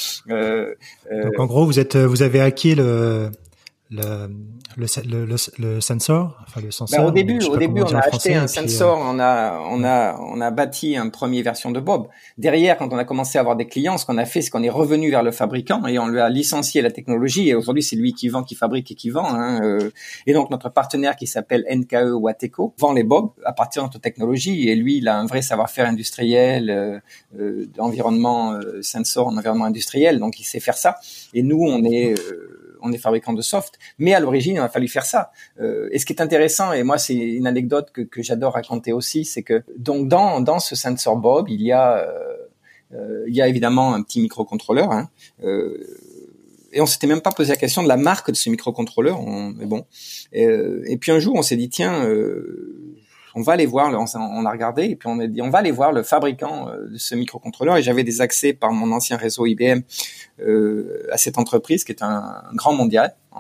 [1.09, 3.31] donc en gros, vous êtes vous avez acquis le
[3.89, 4.27] le,
[4.75, 6.99] le, le, le, sensor, enfin le sensor.
[6.99, 10.19] Ben, au début, au début, on a acheté un sensor, euh, on a, on a,
[10.19, 12.07] on a bâti un premier version de Bob.
[12.37, 14.63] Derrière, quand on a commencé à avoir des clients, ce qu'on a fait, c'est qu'on
[14.63, 17.47] est revenu vers le fabricant et on lui a licencié la technologie.
[17.47, 19.25] Et aujourd'hui, c'est lui qui vend, qui fabrique et qui vend.
[19.25, 19.89] Hein, euh.
[20.25, 23.99] Et donc, notre partenaire qui s'appelle NKE Wateco vend les Bob à partir de notre
[24.01, 24.67] technologie.
[24.67, 26.99] Et lui, il a un vrai savoir-faire industriel, euh,
[27.39, 30.19] euh d'environnement euh, sensor en environnement industriel.
[30.19, 30.97] Donc, il sait faire ça.
[31.33, 32.15] Et nous, on est
[32.81, 35.31] on est fabricant de soft, mais à l'origine, il a fallu faire ça.
[35.59, 38.93] Euh, et ce qui est intéressant, et moi c'est une anecdote que, que j'adore raconter
[38.93, 42.37] aussi, c'est que donc dans dans ce sensor Bob, il y a euh,
[42.93, 44.91] euh il y a évidemment un petit microcontrôleur.
[44.91, 45.09] Hein,
[45.43, 45.77] euh,
[46.73, 49.65] et on s'était même pas posé la question de la marque de ce microcontrôleur, mais
[49.65, 49.85] bon.
[50.33, 52.05] Et, euh, et, puis un jour, on s'est dit tiens,
[53.37, 55.69] on va aller voir, on, a regardé et puis on a dit on va aller
[55.71, 57.77] voir le fabricant euh, de ce microcontrôleur.
[57.77, 59.81] Et j'avais des accès par mon ancien réseau IBM
[60.39, 63.39] euh, à cette entreprise qui est un, grand mondial euh,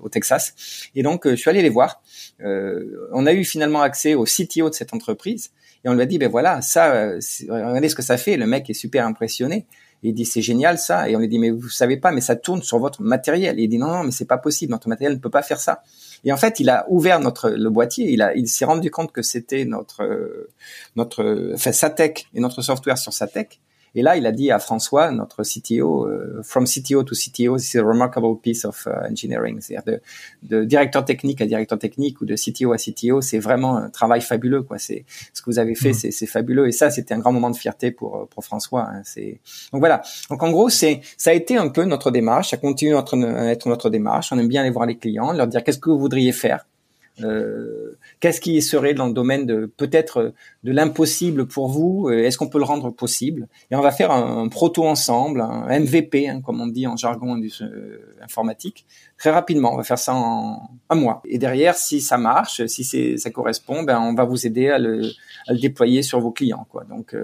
[0.00, 0.54] au Texas.
[0.94, 2.00] Et donc je suis allé les voir.
[2.40, 5.50] on a eu finalement accès au CTO de cette entreprise.
[5.84, 7.14] Et on lui a dit ben voilà ça
[7.48, 8.36] regardez ce que ça fait.
[8.36, 9.66] Le mec est super impressionné
[10.02, 12.36] il dit c'est génial ça et on lui dit mais vous savez pas mais ça
[12.36, 15.20] tourne sur votre matériel il dit non non mais c'est pas possible notre matériel ne
[15.20, 15.82] peut pas faire ça
[16.24, 18.10] et en fait, il a ouvert notre le boîtier.
[18.10, 20.48] Il a, il s'est rendu compte que c'était notre
[20.96, 23.60] notre, enfin sa tech et notre software sur sa tech.
[23.94, 27.78] Et là, il a dit à François, notre CTO, euh, from CTO to CTO, c'est
[27.78, 29.60] a remarkable piece of uh, engineering.
[29.60, 30.00] C'est-à-dire
[30.42, 33.90] de, de, directeur technique à directeur technique ou de CTO à CTO, c'est vraiment un
[33.90, 34.62] travail fabuleux.
[34.62, 34.78] Quoi.
[34.78, 36.10] C'est ce que vous avez fait, mmh.
[36.12, 36.68] c'est fabuleux.
[36.68, 38.88] Et ça, c'était un grand moment de fierté pour pour François.
[38.90, 39.02] Hein.
[39.04, 39.40] C'est
[39.72, 40.02] donc voilà.
[40.30, 42.50] Donc en gros, c'est ça a été un peu notre démarche.
[42.50, 43.04] Ça continue à
[43.50, 44.32] être notre démarche.
[44.32, 46.66] On aime bien aller voir les clients, leur dire qu'est-ce que vous voudriez faire?
[47.24, 50.32] Euh, qu'est-ce qui serait dans le domaine de peut-être
[50.64, 53.48] de l'impossible pour vous euh, Est-ce qu'on peut le rendre possible?
[53.70, 57.40] Et on va faire un, proto ensemble, un MVP, hein, comme on dit en jargon
[57.40, 58.86] euh, informatique,
[59.18, 59.72] très rapidement.
[59.72, 61.22] On va faire ça en un mois.
[61.24, 65.02] Et derrière, si ça marche, si ça correspond, ben on va vous aider à le,
[65.46, 66.66] à le déployer sur vos clients.
[66.70, 66.84] Quoi.
[66.84, 67.14] Donc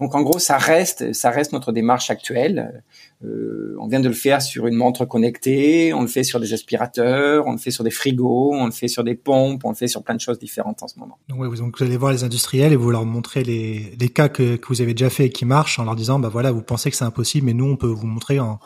[0.00, 2.82] donc en gros, ça reste, ça reste notre démarche actuelle.
[3.24, 6.52] Euh, on vient de le faire sur une montre connectée, on le fait sur des
[6.52, 9.74] aspirateurs, on le fait sur des frigos, on le fait sur des pompes, on le
[9.74, 11.18] fait sur plein de choses différentes en ce moment.
[11.28, 14.28] Donc, vous, donc vous allez voir les industriels et vous leur montrez les, les cas
[14.28, 16.62] que, que vous avez déjà fait et qui marchent en leur disant, bah voilà, vous
[16.62, 18.60] pensez que c'est impossible, mais nous on peut vous montrer en,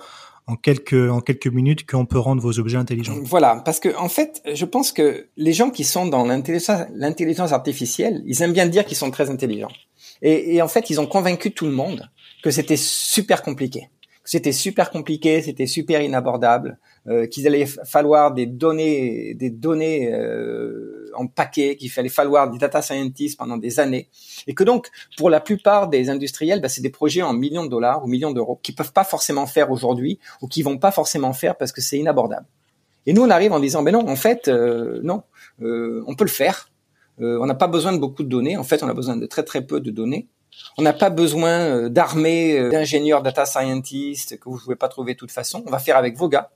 [0.49, 3.15] en quelques en quelques minutes qu'on peut rendre vos objets intelligents.
[3.23, 8.23] Voilà, parce que en fait, je pense que les gens qui sont dans l'intelligence artificielle,
[8.27, 9.71] ils aiment bien dire qu'ils sont très intelligents.
[10.23, 12.11] Et, et, en fait, ils ont convaincu tout le monde
[12.43, 13.89] que c'était super compliqué.
[14.25, 16.79] C'était super compliqué, c'était super inabordable,
[17.09, 22.59] euh, qu'il allait falloir des données, des données euh, en paquet, qu'il fallait falloir des
[22.59, 24.09] data scientists pendant des années,
[24.47, 27.71] et que donc pour la plupart des industriels, bah, c'est des projets en millions de
[27.71, 31.33] dollars ou millions d'euros qui peuvent pas forcément faire aujourd'hui ou qui vont pas forcément
[31.33, 32.47] faire parce que c'est inabordable.
[33.07, 35.23] Et nous on arrive en disant ben non, en fait euh, non,
[35.63, 36.70] euh, on peut le faire,
[37.21, 38.57] euh, on n'a pas besoin de beaucoup de données.
[38.57, 40.29] En fait, on a besoin de très très peu de données.
[40.79, 44.89] On n'a pas besoin euh, d'armées euh, d'ingénieurs data scientists que vous ne pouvez pas
[44.89, 45.63] trouver de toute façon.
[45.67, 46.51] On va faire avec vos gars.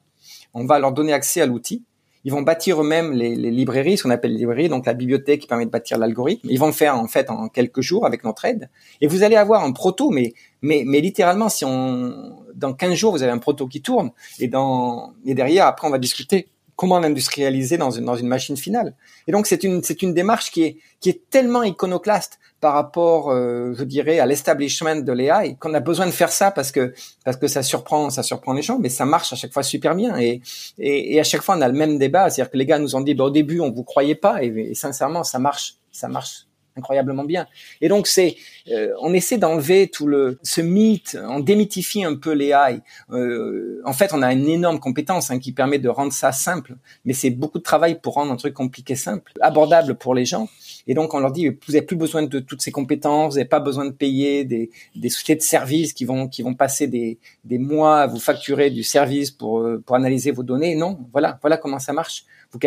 [0.53, 1.85] On va leur donner accès à l'outil.
[2.25, 5.47] ils vont bâtir eux-mêmes les, librairies, ce qu'on appelle les librairies, donc la bibliothèque qui
[5.47, 6.49] permet de bâtir l'algorithme.
[6.51, 8.71] Ils vont faire en fait en quelques jours avec notre aide.
[9.01, 13.13] Et vous allez avoir un proto, mais mais, mais littéralement, si on dans 15 jours
[13.13, 16.99] vous avez un proto qui tourne, et dans et derrière après on va discuter comment
[16.99, 18.95] l'industrialiser dans une, dans une machine finale.
[19.27, 23.31] Et donc c'est une c'est une démarche qui est qui est tellement iconoclaste par rapport,
[23.31, 26.95] euh, je dirais, à l'establishment de l'AI qu'on a besoin de faire ça parce que
[27.25, 29.95] parce que ça surprend ça surprend les gens, mais ça marche à chaque fois super
[29.95, 30.17] bien.
[30.19, 30.41] Et
[30.79, 32.97] et, et à chaque fois on a le même débat, c'est-à-dire que les gars nous
[32.97, 34.43] ont dit bah, au début on vous croyait pas.
[34.43, 37.47] Et, et sincèrement ça marche ça marche incroyablement bien.
[37.81, 38.37] Et donc c'est,
[38.71, 42.81] euh, on essaie d'enlever tout le ce mythe, on démythifie un peu les AI.
[43.11, 46.77] Euh, en fait, on a une énorme compétence hein, qui permet de rendre ça simple,
[47.05, 50.49] mais c'est beaucoup de travail pour rendre un truc compliqué simple, abordable pour les gens.
[50.87, 53.49] Et donc on leur dit vous n'avez plus besoin de toutes ces compétences, vous n'avez
[53.49, 57.19] pas besoin de payer des, des sociétés de services qui vont qui vont passer des,
[57.45, 60.75] des mois à vous facturer du service pour euh, pour analyser vos données.
[60.75, 62.25] Non, voilà voilà comment ça marche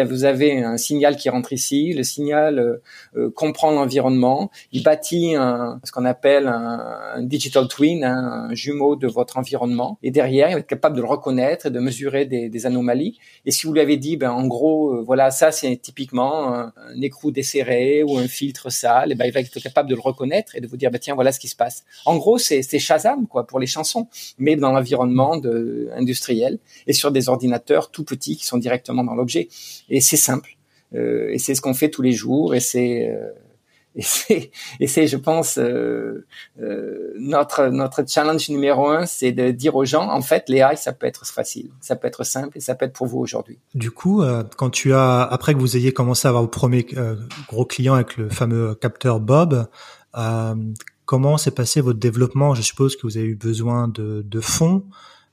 [0.08, 2.82] vous avez un signal qui rentre ici, le signal euh,
[3.16, 9.08] euh, comprend l'environnement, il bâtit un, ce qu'on appelle un, digital twin, un jumeau de
[9.08, 12.50] votre environnement, et derrière, il va être capable de le reconnaître et de mesurer des,
[12.50, 13.18] des anomalies.
[13.46, 16.74] Et si vous lui avez dit, ben en gros, euh, voilà, ça c'est typiquement un,
[17.02, 20.56] écrou desserré ou un filtre sale, et ben il va être capable de le reconnaître
[20.56, 21.84] et de vous dire, ben tiens, voilà ce qui se passe.
[22.06, 25.40] En gros, c'est Shazam quoi pour les chansons, mais dans l'environnement
[25.96, 29.48] industriel et sur des ordinateurs tout petits qui sont directement dans l'objet.
[29.90, 30.58] Et c'est simple.
[30.96, 32.56] Euh, et c'est ce qu'on fait tous les jours.
[32.56, 33.30] Et c'est euh,
[34.80, 36.26] et c'est, je pense, euh,
[36.62, 40.76] euh, notre notre challenge numéro un, c'est de dire aux gens, en fait, les AI,
[40.78, 43.58] ça peut être facile, ça peut être simple et ça peut être pour vous aujourd'hui.
[43.74, 46.86] Du coup, euh, quand tu as, après que vous ayez commencé à avoir vos premiers
[46.96, 47.16] euh,
[47.48, 49.68] gros clients avec le fameux capteur Bob,
[51.06, 52.54] comment s'est passé votre développement?
[52.54, 54.84] Je suppose que vous avez eu besoin de, de fonds.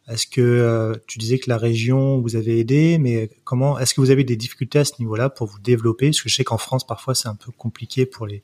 [0.06, 4.02] Est-ce que euh, tu disais que la région vous avait aidé, mais comment est-ce que
[4.02, 6.08] vous avez des difficultés à ce niveau-là pour vous développer?
[6.08, 8.42] Parce que je sais qu'en France parfois c'est un peu compliqué pour les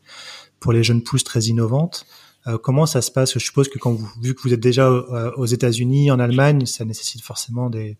[0.58, 2.06] pour les jeunes pousses très innovantes.
[2.46, 3.34] Euh, comment ça se passe?
[3.34, 6.64] Je suppose que quand vous vu que vous êtes déjà euh, aux États-Unis, en Allemagne,
[6.64, 7.98] ça nécessite forcément des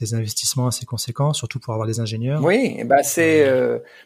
[0.00, 2.42] des investissements assez conséquents, surtout pour avoir des ingénieurs.
[2.42, 3.48] Oui, bah c'est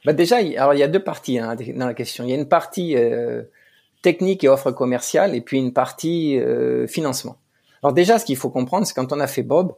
[0.05, 2.23] bah déjà alors il y a deux parties hein, dans la question.
[2.25, 2.97] Il y a une partie
[4.03, 6.39] technique et offre commerciale et puis une partie
[6.87, 7.40] financement.
[7.83, 9.75] Alors déjà, ce qu'il faut comprendre, c'est quand on a fait Bob,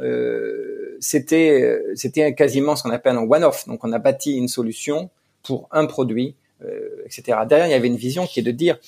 [0.00, 3.66] euh, c'était c'était quasiment ce qu'on appelle un one-off.
[3.66, 5.10] Donc on a bâti une solution
[5.42, 7.38] pour un produit, euh, etc.
[7.48, 8.78] Derrière, il y avait une vision qui est de dire,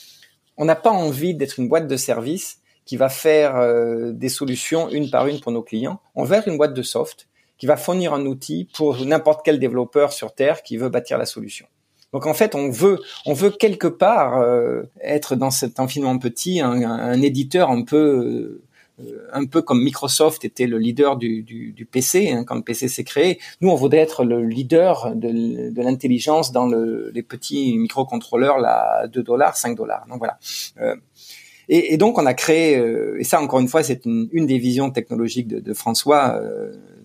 [0.57, 4.90] on n'a pas envie d'être une boîte de service qui va faire euh, des solutions
[4.90, 6.01] une par une pour nos clients.
[6.14, 9.59] On veut être une boîte de soft qui va fournir un outil pour n'importe quel
[9.59, 11.66] développeur sur Terre qui veut bâtir la solution.
[12.12, 16.61] Donc en fait, on veut, on veut quelque part euh, être dans cet infiniment petit,
[16.61, 18.62] un, un éditeur un peu,
[19.01, 22.62] euh, un peu comme Microsoft était le leader du, du, du PC hein, quand le
[22.62, 23.38] PC s'est créé.
[23.61, 29.07] Nous, on voudrait être le leader de, de l'intelligence dans le, les petits microcontrôleurs là,
[29.07, 30.05] 2 dollars, 5 dollars.
[30.09, 30.38] Donc voilà.
[30.81, 30.96] Euh,
[31.68, 32.83] et, et, donc on a créé,
[33.18, 36.40] et ça encore une fois, c'est une, une, des visions technologiques de, de François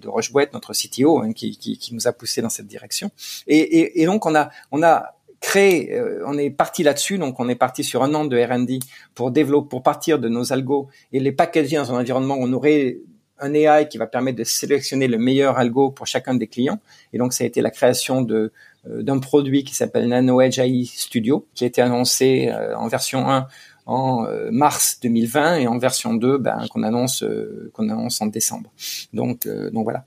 [0.01, 3.11] de Rochebouette, notre CTO, hein, qui, qui, qui, nous a poussé dans cette direction.
[3.47, 7.39] Et, et, et donc on a, on a créé, euh, on est parti là-dessus, donc
[7.39, 8.79] on est parti sur un an de R&D
[9.13, 12.53] pour développer, pour partir de nos algos et les packager dans un environnement où on
[12.53, 12.97] aurait
[13.39, 16.79] un AI qui va permettre de sélectionner le meilleur algo pour chacun des clients.
[17.13, 18.51] Et donc ça a été la création de
[18.89, 22.87] euh, d'un produit qui s'appelle Nano Edge AI Studio, qui a été annoncé euh, en
[22.87, 23.47] version 1
[23.87, 28.27] en euh, mars 2020 et en version 2 ben, qu'on annonce euh, qu'on annonce en
[28.27, 28.69] décembre.
[29.13, 30.03] Donc euh, donc voilà.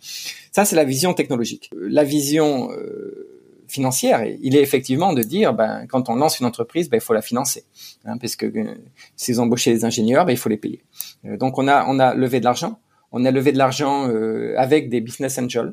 [0.53, 1.71] Ça c'est la vision technologique.
[1.75, 2.71] La vision
[3.67, 7.15] financière, il est effectivement de dire ben quand on lance une entreprise, ben il faut
[7.15, 7.65] la financer
[8.05, 8.53] hein, parce que
[9.17, 10.83] si vous embauchez des ingénieurs, ben il faut les payer.
[11.25, 12.81] donc on a on a levé de l'argent,
[13.13, 14.11] on a levé de l'argent
[14.57, 15.73] avec des business angels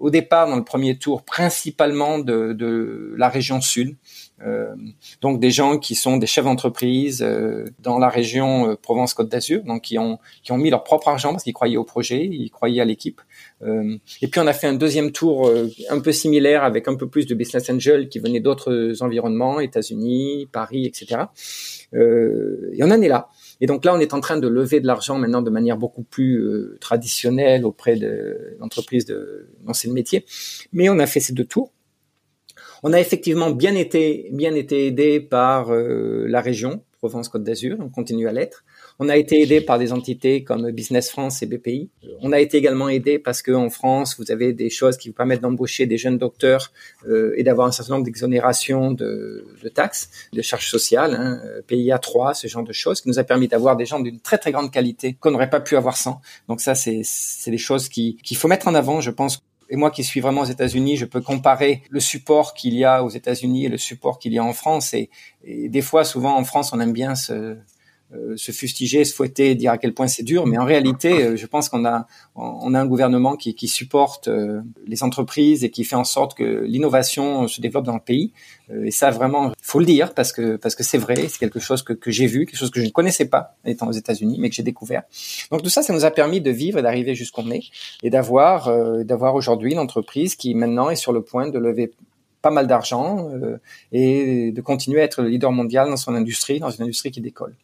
[0.00, 3.96] au départ dans le premier tour principalement de, de la région sud,
[4.42, 4.74] euh,
[5.20, 9.62] donc des gens qui sont des chefs d'entreprise euh, dans la région euh, Provence-Côte d'Azur,
[9.64, 12.50] donc qui ont qui ont mis leur propre argent parce qu'ils croyaient au projet, ils
[12.50, 13.20] croyaient à l'équipe.
[13.62, 15.52] et puis on a fait un deuxième tour
[15.90, 20.48] un peu similaire avec un peu plus de business angel qui venaient d'autres environnements, États-Unis,
[20.50, 21.24] Paris, etc.
[21.92, 23.28] et on en est là.
[23.60, 26.02] Et donc là, on est en train de lever de l'argent maintenant de manière beaucoup
[26.02, 30.24] plus traditionnelle auprès de l'entreprise de lancer le métier.
[30.72, 31.72] Mais on a fait ces deux tours.
[32.82, 37.88] On a effectivement bien été bien été aidé par euh, la région Provence-Côte d'Azur, on
[37.88, 38.64] continue à l'être.
[39.02, 41.88] On a été aidé par des entités comme Business France et BPI.
[42.20, 45.14] On a été également aidé parce que en France, vous avez des choses qui vous
[45.14, 46.70] permettent d'embaucher des jeunes docteurs
[47.08, 51.98] euh, et d'avoir un certain nombre d'exonérations de, de, taxes, de charges sociales, hein, PIA
[51.98, 54.52] 3, ce genre de choses, qui nous a permis d'avoir des gens d'une très très
[54.52, 56.20] grande qualité qu'on n'aurait pas pu avoir sans.
[56.46, 57.00] Donc ça, c'est
[57.46, 60.46] des choses qu'il faut mettre en avant, je pense et moi qui suis vraiment aux
[60.46, 64.32] États-Unis, je peux comparer le support qu'il y a aux États-Unis et le support qu'il
[64.32, 64.94] y a en France.
[64.94, 65.10] Et,
[65.44, 67.54] et, des fois, souvent en France, on aime bien se, euh,
[68.36, 71.46] se fustiger, se fouetter, dire à quel point c'est dur, mais en réalité, euh, je
[71.46, 75.84] pense qu'on a on a un gouvernement qui, qui supporte euh, les entreprises et qui
[75.84, 78.32] fait en sorte que l'innovation se développe dans le pays.
[78.84, 81.82] et ça, vraiment, faut le dire parce que parce que c'est vrai, c'est quelque chose
[81.82, 84.48] que, que j'ai vu, quelque chose que je ne connaissais pas étant aux États-Unis, mais
[84.50, 85.02] que j'ai découvert.
[85.50, 87.62] Donc tout ça, ça nous a permis de vivre et d'arriver jusqu'où on est
[88.02, 88.70] et d'avoir
[89.04, 91.92] d'avoir aujourd'hui une entreprise qui maintenant est sur le point de lever
[92.42, 93.30] pas mal d'argent
[93.92, 97.20] et de continuer à être le leader mondial dans son industrie, dans une industrie qui
[97.20, 97.54] décolle.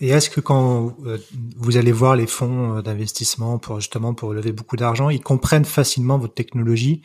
[0.00, 1.18] Et est-ce que quand euh,
[1.56, 5.64] vous allez voir les fonds euh, d'investissement pour justement pour lever beaucoup d'argent, ils comprennent
[5.64, 7.00] facilement votre technologie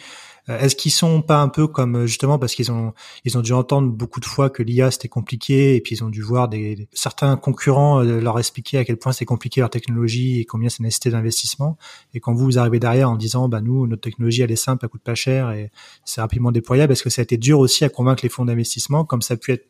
[0.50, 2.94] euh, Est-ce qu'ils sont pas un peu comme justement parce qu'ils ont
[3.24, 6.10] ils ont dû entendre beaucoup de fois que l'IA c'était compliqué et puis ils ont
[6.10, 10.46] dû voir des, certains concurrents leur expliquer à quel point c'est compliqué leur technologie et
[10.46, 11.78] combien ça nécessitait d'investissement.
[12.14, 14.84] Et quand vous vous arrivez derrière en disant bah nous notre technologie elle est simple,
[14.84, 15.72] elle coûte pas cher et
[16.04, 19.06] c'est rapidement déployable, est-ce que ça a été dur aussi à convaincre les fonds d'investissement
[19.06, 19.66] comme ça a pu être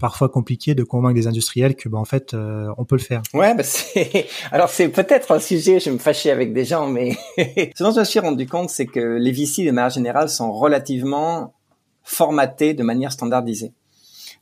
[0.00, 3.22] parfois compliqué de convaincre des industriels que, bah, en fait, euh, on peut le faire.
[3.34, 3.62] Ouais, bah.
[4.52, 5.78] Alors c'est peut-être un sujet.
[5.78, 8.70] Je vais me fâcher avec des gens, mais ce dont je me suis rendu compte,
[8.70, 11.54] c'est que les VC de manière générale sont relativement
[12.02, 13.72] formatés de manière standardisée.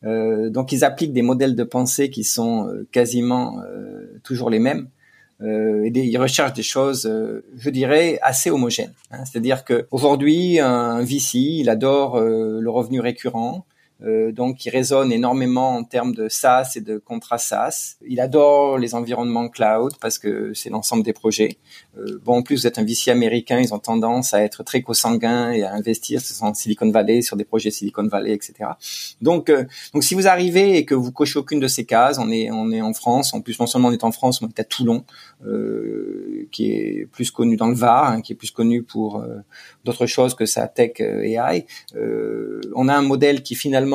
[0.05, 3.61] Euh, donc ils appliquent des modèles de pensée qui sont euh, quasiment
[4.23, 4.89] toujours les mêmes.
[5.41, 7.09] Et ils recherchent des choses,
[7.57, 8.93] je dirais, assez homogènes.
[9.13, 9.25] Hein.
[9.25, 13.65] C'est-à-dire que aujourd'hui, un VC, il adore le revenu récurrent,
[14.05, 17.97] euh, donc il résonne énormément en termes de SaaS et de contrats SaaS.
[18.07, 21.59] Il adore les environnements cloud parce que c'est l'ensemble des projets.
[21.99, 24.83] Euh, bon, en plus vous êtes un VC américain, ils ont tendance à être très
[24.83, 28.71] consanguins et à investir en Silicon Valley sur des projets Silicon Valley, etc.
[29.21, 32.31] Donc, euh, donc si vous arrivez et que vous cochez aucune de ces cases, on
[32.31, 33.35] est on est en France.
[33.35, 35.05] En plus, non seulement on est en France, mais on est à Toulon,
[36.53, 39.25] qui est plus connu dans le Var, hein, qui est plus connu pour
[39.85, 41.67] d'autres choses que sa tech AI.
[42.75, 43.88] on a un modèle qui finalement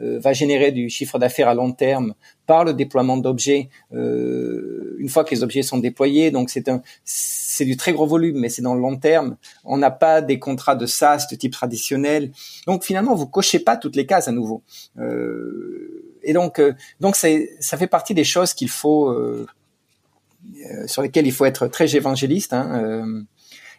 [0.00, 2.14] euh, va générer du chiffre d'affaires à long terme
[2.46, 6.30] par le déploiement d'objets euh, une fois que les objets sont déployés.
[6.30, 9.36] Donc c'est un c'est du très gros volume, mais c'est dans le long terme.
[9.64, 12.32] On n'a pas des contrats de SaaS de type traditionnel.
[12.66, 14.62] Donc finalement, vous cochez pas toutes les cases à nouveau.
[14.98, 16.60] Euh, et donc
[17.00, 19.14] donc ça fait partie des choses qu'il faut
[20.86, 22.52] sur lesquelles il faut être très évangéliste.
[22.52, 23.24] Hein,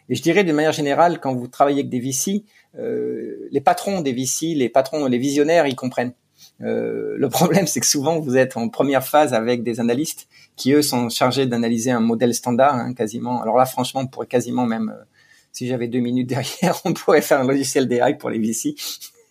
[0.08, 4.12] et je dirais d'une manière générale, quand vous travaillez avec des VC, les patrons des
[4.12, 6.14] VC, les patrons, les visionnaires, ils comprennent.
[6.60, 10.72] Euh, le problème, c'est que souvent vous êtes en première phase avec des analystes qui
[10.72, 13.42] eux sont chargés d'analyser un modèle standard, hein, quasiment.
[13.42, 15.04] Alors là, franchement, on pourrait quasiment même, euh,
[15.52, 18.74] si j'avais deux minutes derrière, on pourrait faire un logiciel d'AI pour les VC.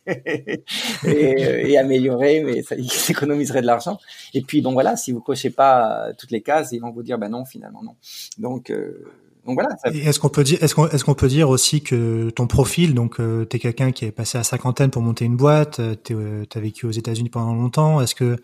[0.07, 0.63] et,
[1.05, 2.75] et, améliorer, mais ça
[3.07, 3.99] économiserait de l'argent.
[4.33, 7.19] Et puis donc voilà, si vous cochez pas toutes les cases, ils vont vous dire
[7.19, 7.95] ben non, finalement non.
[8.39, 9.05] Donc euh,
[9.45, 9.69] voilà.
[9.85, 13.57] Est-ce qu'on peut dire, est-ce qu'on, peut dire aussi que ton profil, donc euh, tu
[13.57, 16.85] es quelqu'un qui est passé à cinquantaine pour monter une boîte, euh, euh, as vécu
[16.85, 18.37] aux États-Unis pendant longtemps, est-ce que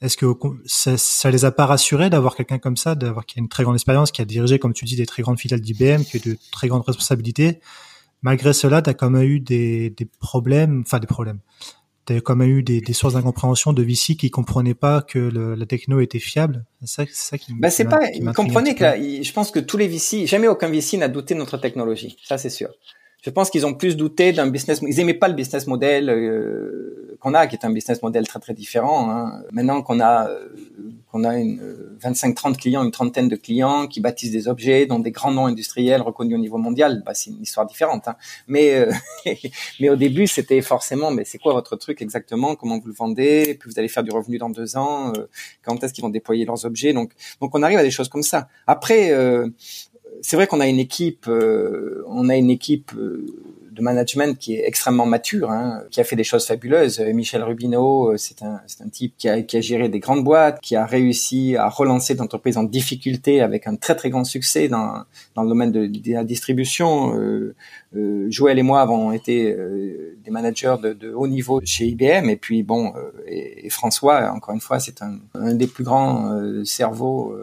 [0.00, 0.26] est-ce que
[0.64, 3.64] ça, ça les a pas rassurés d'avoir quelqu'un comme ça, d'avoir qui a une très
[3.64, 6.20] grande expérience, qui a dirigé, comme tu dis, des très grandes filiales d'IBM, qui a
[6.20, 7.60] de très grandes responsabilités?
[8.22, 11.40] Malgré cela, tu as quand même eu des, des problèmes, enfin des problèmes
[12.14, 15.54] tu quand même eu des, des sources d'incompréhension de VC qui comprenaient pas que le,
[15.54, 16.64] la techno était fiable.
[16.82, 17.54] C'est ça, ça qui.
[17.54, 18.00] Bah c'est pas.
[18.12, 21.38] Ils comprenaient que je pense que tous les VC, jamais aucun VC n'a douté de
[21.38, 22.16] notre technologie.
[22.24, 22.70] Ça c'est sûr.
[23.22, 24.80] Je pense qu'ils ont plus douté d'un business.
[24.82, 28.40] Ils aimaient pas le business model euh, qu'on a, qui est un business model très
[28.40, 29.10] très différent.
[29.10, 29.42] Hein.
[29.52, 30.48] Maintenant qu'on a euh,
[31.10, 31.60] qu'on a une
[32.00, 36.00] 25-30 clients, une trentaine de clients qui bâtissent des objets, dont des grands noms industriels
[36.00, 38.08] reconnus au niveau mondial, bah, c'est une histoire différente.
[38.08, 38.16] Hein.
[38.46, 38.92] Mais euh,
[39.80, 42.54] mais au début, c'était forcément, mais c'est quoi votre truc exactement?
[42.54, 43.54] Comment vous le vendez?
[43.60, 45.12] Puis vous allez faire du revenu dans deux ans
[45.62, 46.94] Quand est-ce qu'ils vont déployer leurs objets?
[46.94, 48.48] Donc donc on arrive à des choses comme ça.
[48.66, 49.12] Après,
[50.22, 53.26] c'est vrai qu'on a une équipe, euh, on a une équipe euh,
[53.72, 57.00] de management qui est extrêmement mature, hein, qui a fait des choses fabuleuses.
[57.00, 60.24] Michel Rubineau, euh, c'est un, c'est un type qui a, qui a géré des grandes
[60.24, 64.68] boîtes, qui a réussi à relancer d'entreprises en difficulté avec un très très grand succès
[64.68, 65.04] dans,
[65.34, 67.16] dans le domaine de, la distribution.
[67.16, 67.54] Euh,
[68.28, 69.56] Joël et moi avons été
[70.24, 72.92] des managers de, de, haut niveau chez IBM, et puis bon,
[73.26, 77.34] et, et François, encore une fois, c'est un, un des plus grands cerveaux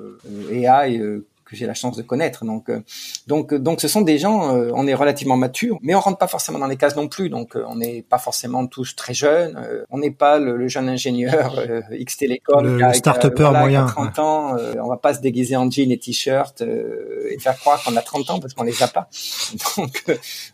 [0.49, 1.01] AI
[1.47, 2.45] que j'ai la chance de connaître.
[2.45, 2.81] Donc, euh,
[3.27, 4.55] donc, donc, ce sont des gens.
[4.55, 7.29] Euh, on est relativement matures, mais on rentre pas forcément dans les cases non plus.
[7.29, 9.57] Donc, euh, on n'est pas forcément tous très jeunes.
[9.89, 13.85] on n'est pas le, jeune ingénieur X Télécom, le start-upper moyen.
[13.85, 14.57] 30 ans.
[14.81, 18.29] on va pas se déguiser en jean et t-shirt et faire croire qu'on a 30
[18.31, 19.09] ans parce qu'on les a pas.
[19.77, 20.03] Donc,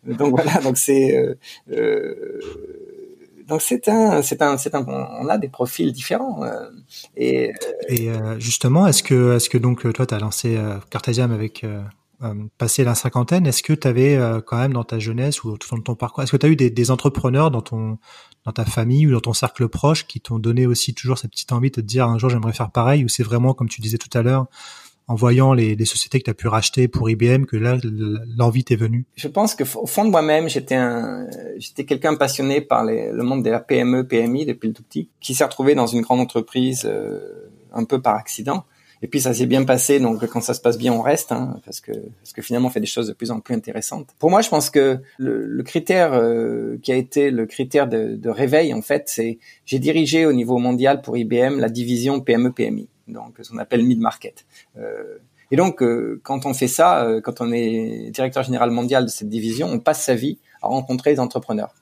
[0.05, 0.59] donc voilà.
[0.61, 1.35] Donc c'est
[3.47, 6.43] donc c'est un, c'est un, c'est un, on a des profils différents.
[6.43, 6.69] Euh,
[7.15, 7.53] et, euh,
[7.91, 10.57] euh, justement, est-ce que, est-ce que donc toi, tu as lancé
[10.89, 11.65] Cartesiam avec
[12.57, 15.95] passé la cinquantaine, est-ce que tu avais quand même dans ta jeunesse ou dans ton
[15.95, 17.97] parcours, est-ce que tu as eu des, des, entrepreneurs dans ton
[18.45, 21.51] dans ta famille ou dans ton cercle proche qui t'ont donné aussi toujours cette petite
[21.51, 23.97] envie de te dire un jour j'aimerais faire pareil ou c'est vraiment comme tu disais
[23.97, 24.47] tout à l'heure
[25.07, 27.77] en voyant les, les sociétés que tu as pu racheter pour IBM que là
[28.37, 31.27] l'envie t'est venue Je pense que au fond de moi-même, j'étais un
[31.57, 35.09] j'étais quelqu'un passionné par les, le monde de la PME, PMI depuis le tout petit,
[35.19, 37.19] qui s'est retrouvé dans une grande entreprise euh,
[37.73, 38.65] un peu par accident.
[39.01, 41.59] Et puis ça s'est bien passé, donc quand ça se passe bien, on reste, hein,
[41.65, 44.07] parce que parce que finalement on fait des choses de plus en plus intéressantes.
[44.17, 48.15] Pour moi, je pense que le, le critère euh, qui a été le critère de,
[48.15, 52.53] de réveil, en fait, c'est j'ai dirigé au niveau mondial pour IBM la division PME
[52.53, 54.45] PMI donc ce qu'on appelle mid-market.
[54.77, 55.17] Euh,
[55.51, 59.09] et donc, euh, quand on fait ça, euh, quand on est directeur général mondial de
[59.09, 61.75] cette division, on passe sa vie à rencontrer des entrepreneurs.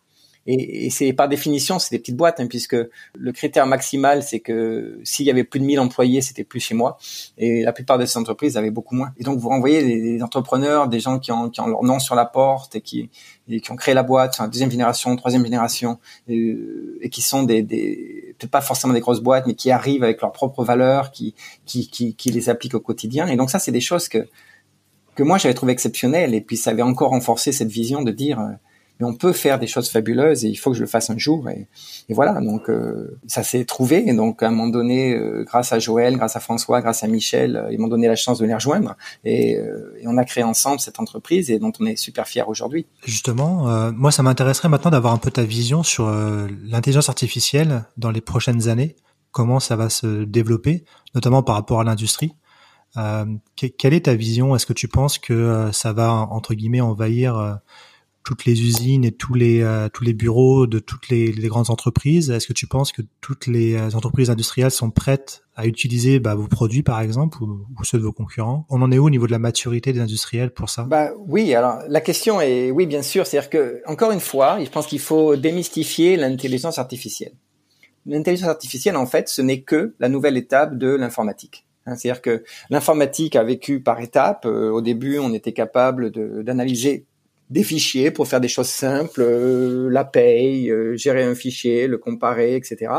[0.47, 4.39] Et, et c'est par définition, c'est des petites boîtes, hein, puisque le critère maximal, c'est
[4.39, 6.97] que s'il y avait plus de 1000 employés, c'était plus chez moi.
[7.37, 9.11] Et la plupart de ces entreprises avaient beaucoup moins.
[9.17, 12.15] Et donc, vous renvoyez des, entrepreneurs, des gens qui ont, qui ont, leur nom sur
[12.15, 13.09] la porte et qui,
[13.49, 16.57] et qui ont créé la boîte, enfin, deuxième génération, troisième génération, et,
[17.01, 20.21] et qui sont des, des peut-être pas forcément des grosses boîtes, mais qui arrivent avec
[20.21, 21.35] leurs propres valeurs, qui,
[21.65, 23.27] qui, qui, qui les appliquent au quotidien.
[23.27, 24.27] Et donc ça, c'est des choses que
[25.15, 26.33] que moi j'avais trouvé exceptionnelles.
[26.33, 28.51] Et puis ça avait encore renforcé cette vision de dire euh,
[29.03, 31.47] on peut faire des choses fabuleuses et il faut que je le fasse un jour.
[31.49, 31.67] Et,
[32.09, 34.07] voilà, donc euh, ça s'est trouvé.
[34.07, 37.07] Et donc à un moment donné, euh, grâce à Joël, grâce à François, grâce à
[37.07, 38.95] Michel, euh, ils m'ont donné la chance de les rejoindre.
[39.23, 39.59] Et,
[40.05, 42.85] on a créé ensemble cette entreprise et dont on est super fiers aujourd'hui.
[43.05, 48.19] Justement, moi ça m'intéresserait maintenant d'avoir un peu ta vision sur l'intelligence artificielle dans les
[48.19, 48.97] prochaines années.
[49.31, 50.83] Comment ça va se développer,
[51.15, 52.33] notamment par rapport à l'industrie?
[53.55, 54.53] quelle est ta vision?
[54.55, 57.59] Est-ce que tu penses que ça va entre guillemets envahir
[58.23, 61.69] toutes les usines et tous les euh, tous les bureaux de toutes les, les grandes
[61.69, 66.19] entreprises Est-ce que tu penses que toutes les euh, entreprises industrielles sont prêtes à utiliser
[66.19, 68.65] bah, vos produits par exemple ou, ceux de vos concurrents?
[68.69, 70.83] On en est où au niveau de la maturité des industriels pour ça?
[70.83, 74.69] Bah oui, alors la question est oui bien sûr, c'est-à-dire que encore une fois, je
[74.69, 77.33] pense qu'il faut démystifier l'intelligence artificielle.
[78.05, 81.65] L'intelligence artificielle en fait, ce n'est que la nouvelle étape de l'informatique.
[81.85, 84.45] Hein, c'est-à-dire que l'informatique a vécu par étapes.
[84.45, 86.11] Euh, au début, on était capable
[86.43, 87.05] d'analyser
[87.51, 91.97] des fichiers pour faire des choses simples, euh, la paye, euh, gérer un fichier, le
[91.97, 92.93] comparer, etc.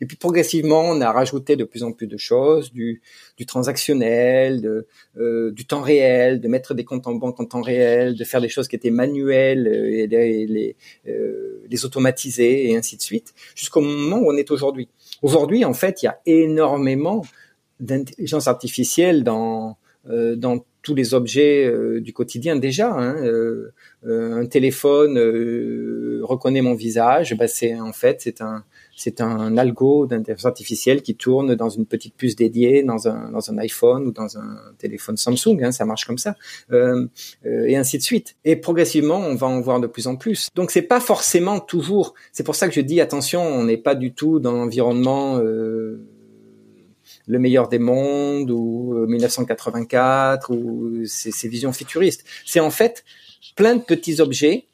[0.00, 3.02] Et puis progressivement, on a rajouté de plus en plus de choses, du,
[3.36, 4.86] du transactionnel, de,
[5.18, 8.40] euh, du temps réel, de mettre des comptes en banque en temps réel, de faire
[8.40, 10.76] des choses qui étaient manuelles et les, les,
[11.68, 14.88] les automatiser et ainsi de suite, jusqu'au moment où on est aujourd'hui.
[15.22, 17.22] Aujourd'hui, en fait, il y a énormément
[17.80, 19.76] d'intelligence artificielle dans
[20.08, 21.68] dans tous les objets
[22.00, 22.92] du quotidien déjà.
[22.92, 23.16] Hein,
[24.06, 28.62] euh, un téléphone euh, reconnaît mon visage, bah c'est en fait c'est un
[28.96, 33.50] c'est un algo d'intelligence artificielle qui tourne dans une petite puce dédiée dans un dans
[33.50, 36.36] un iPhone ou dans un téléphone Samsung, hein, ça marche comme ça,
[36.70, 37.08] euh,
[37.44, 38.36] et ainsi de suite.
[38.44, 40.50] Et progressivement, on va en voir de plus en plus.
[40.54, 42.14] Donc c'est pas forcément toujours.
[42.32, 45.40] C'est pour ça que je dis attention, on n'est pas du tout dans l'environnement.
[47.26, 52.24] Le meilleur des mondes ou 1984 ou ces, ces visions futuristes.
[52.44, 53.04] C'est en fait
[53.56, 54.66] plein de petits objets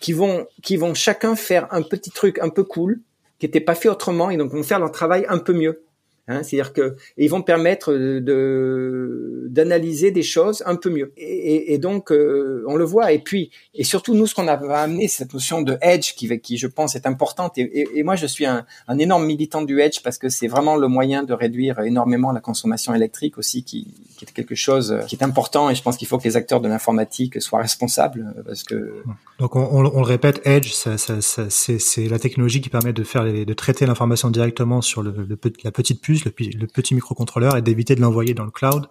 [0.00, 3.00] qui vont qui vont chacun faire un petit truc un peu cool
[3.38, 5.84] qui n'était pas fait autrement et donc vont faire leur travail un peu mieux.
[6.26, 11.12] Hein, C'est-à-dire que ils vont permettre de d'analyser des choses un peu mieux.
[11.18, 13.12] Et, donc euh, on le voit.
[13.12, 16.56] Et puis et surtout nous, ce qu'on a amené, cette notion de edge qui, qui
[16.56, 17.58] je pense est importante.
[17.58, 18.64] Et, moi, je suis un,
[18.98, 22.94] énorme militant du edge parce que c'est vraiment le moyen de réduire énormément la consommation
[22.94, 23.88] électrique aussi, qui,
[24.22, 25.68] est quelque chose qui est important.
[25.68, 29.02] Et je pense qu'il faut que les acteurs de l'informatique soient responsables parce que.
[29.38, 34.30] Donc on, le répète, edge, c'est la technologie qui permet de faire de traiter l'information
[34.30, 38.86] directement sur la petite puce le, petit microcontrôleur, et d'éviter de l'envoyer dans le cloud.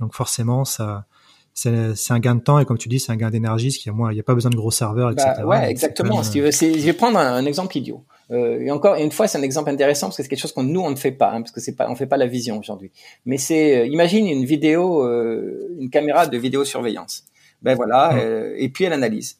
[0.00, 1.06] Donc forcément, ça,
[1.54, 3.90] c'est un gain de temps et comme tu dis, c'est un gain d'énergie, parce qu'il
[3.90, 5.32] y a moins, il n'y a pas besoin de gros serveurs, etc.
[5.38, 6.22] Bah, ouais, exactement.
[6.22, 8.04] Si tu veux, je vais prendre un, exemple idiot.
[8.30, 10.62] Euh, et encore une fois, c'est un exemple intéressant parce que c'est quelque chose qu'on
[10.62, 12.58] nous on ne fait pas, hein, parce que c'est pas, on fait pas la vision
[12.58, 12.90] aujourd'hui.
[13.26, 17.24] Mais c'est, euh, imagine une vidéo, euh, une caméra de vidéosurveillance.
[17.60, 18.18] Ben voilà,
[18.56, 19.38] et puis elle analyse.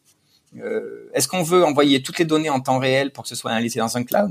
[1.13, 3.81] Est-ce qu'on veut envoyer toutes les données en temps réel pour que ce soit analysé
[3.81, 4.31] dans un cloud?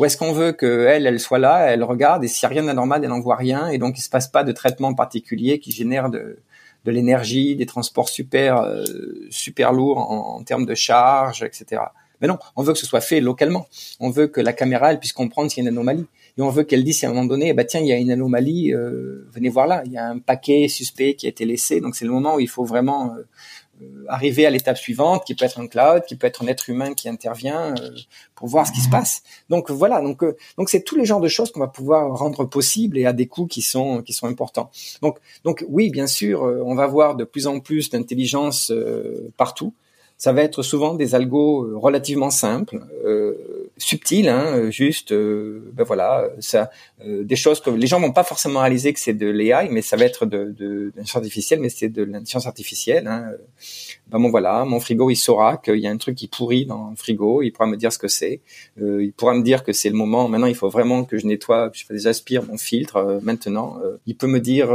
[0.00, 2.66] Ou est-ce qu'on veut qu'elle, elle soit là, elle regarde, et s'il n'y a rien
[2.66, 5.70] d'anormal, elle n'en voit rien, et donc il se passe pas de traitement particulier qui
[5.70, 6.38] génère de,
[6.86, 8.66] l'énergie, des transports super
[9.28, 11.82] super lourds en, termes de charge, etc.
[12.20, 13.66] Mais non, on veut que ce soit fait localement.
[13.98, 16.06] On veut que la caméra elle puisse comprendre s'il y a une anomalie.
[16.38, 18.10] Et on veut qu'elle dise à un moment donné, bah tiens, il y a une
[18.10, 21.80] anomalie, euh, venez voir là, il y a un paquet suspect qui a été laissé.
[21.80, 23.24] Donc c'est le moment où il faut vraiment euh, euh,
[24.08, 26.94] arriver à l'étape suivante, qui peut être un cloud, qui peut être un être humain
[26.94, 27.74] qui intervient
[28.34, 29.22] pour voir ce qui se passe.
[29.48, 30.24] Donc voilà, donc
[30.56, 33.26] donc c'est tous les genres de choses qu'on va pouvoir rendre possibles et à des
[33.26, 34.70] coûts qui sont qui sont importants.
[35.02, 38.72] Donc donc oui, bien sûr, on va voir de plus en plus d'intelligence
[39.36, 39.74] partout
[40.20, 45.72] ça va être souvent des algos euh, relativement simples, euh, subtils, hein, euh, juste, euh,
[45.72, 46.70] ben voilà, ça,
[47.02, 49.96] des choses que les gens vont pas forcément réaliser que c'est de l'AI, mais ça
[49.96, 53.06] va être de, de, l'intelligence artificielle, mais c'est de l'intelligence artificielle.
[53.06, 53.32] Hein.
[54.10, 56.90] Ben bon voilà, mon frigo il saura qu'il y a un truc qui pourrit dans
[56.90, 58.40] le frigo, il pourra me dire ce que c'est,
[58.78, 60.28] il pourra me dire que c'est le moment.
[60.28, 63.20] Maintenant, il faut vraiment que je nettoie, je j'aspire mon filtre.
[63.22, 64.68] maintenant, il peut me dire,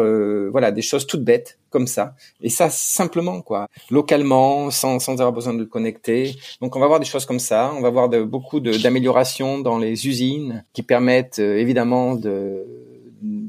[0.52, 2.16] voilà, des choses toutes bêtes comme ça.
[2.40, 3.68] Et ça, simplement, quoi.
[3.92, 6.34] Localement, sans, sans avoir besoin de le connecter.
[6.62, 7.74] Donc, on va voir des choses comme ça.
[7.78, 12.66] On va voir de, beaucoup d'améliorations dans les usines qui permettent, euh, évidemment, de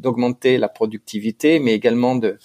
[0.06, 2.38] d'augmenter la productivité, mais également euh,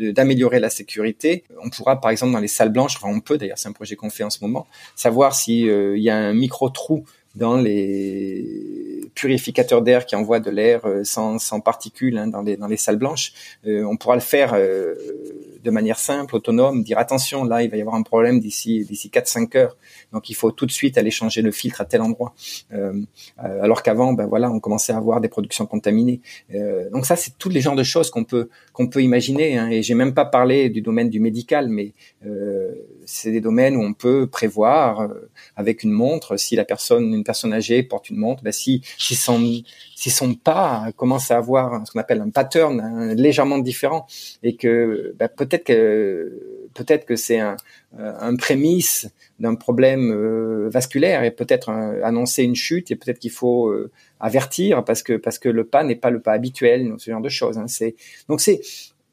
[0.00, 1.44] de d'améliorer la sécurité.
[1.64, 3.96] On pourra, par exemple, dans les salles blanches, enfin on peut d'ailleurs, c'est un projet
[3.96, 7.04] qu'on fait en ce moment, savoir s'il euh, y a un micro trou
[7.34, 12.56] dans les purificateurs d'air qui envoient de l'air euh, sans, sans particules hein, dans, les,
[12.56, 13.32] dans les salles blanches.
[13.66, 14.54] Euh, on pourra le faire
[15.62, 19.08] de manière simple, autonome, dire attention, là, il va y avoir un problème d'ici d'ici
[19.08, 19.76] 4-5 heures.
[20.12, 22.34] Donc, il faut tout de suite aller changer le filtre à tel endroit.
[23.38, 26.20] alors qu'avant, ben voilà, on commençait à avoir des productions contaminées.
[26.92, 29.58] donc ça, c'est tous les genres de choses qu'on peut qu'on peut imaginer.
[29.58, 31.92] Hein, et j'ai même pas parlé du domaine du médical, mais
[33.10, 35.08] c'est des domaines où on peut prévoir
[35.56, 39.14] avec une montre si la personne une personne âgée porte une montre, ben si si
[39.14, 39.62] son
[39.96, 44.06] si son pas commence à avoir ce qu'on appelle un pattern hein, légèrement différent
[44.42, 47.56] et que ben peut-être que peut-être que c'est un,
[47.98, 49.08] un prémisse
[49.40, 53.90] d'un problème euh, vasculaire et peut-être annoncer une chute et peut-être qu'il faut euh,
[54.20, 57.28] avertir parce que parce que le pas n'est pas le pas habituel, ce genre de
[57.28, 57.58] choses.
[57.58, 57.66] Hein.
[57.66, 57.96] C'est
[58.28, 58.60] donc c'est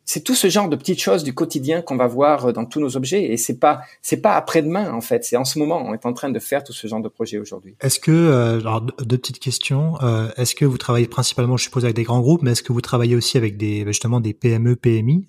[0.08, 2.80] c'est tout ce genre de petites choses du quotidien qu'on va voir euh, dans tous
[2.80, 5.24] nos objets et c'est pas c'est pas après-demain en fait.
[5.24, 7.38] C'est en ce moment on est en train de faire tout ce genre de projet
[7.38, 7.76] aujourd'hui.
[7.82, 11.84] Est-ce que euh, alors deux petites questions euh, est-ce que vous travaillez principalement je suppose
[11.84, 14.76] avec des grands groupes mais est-ce que vous travaillez aussi avec des justement des PME
[14.76, 15.28] PMI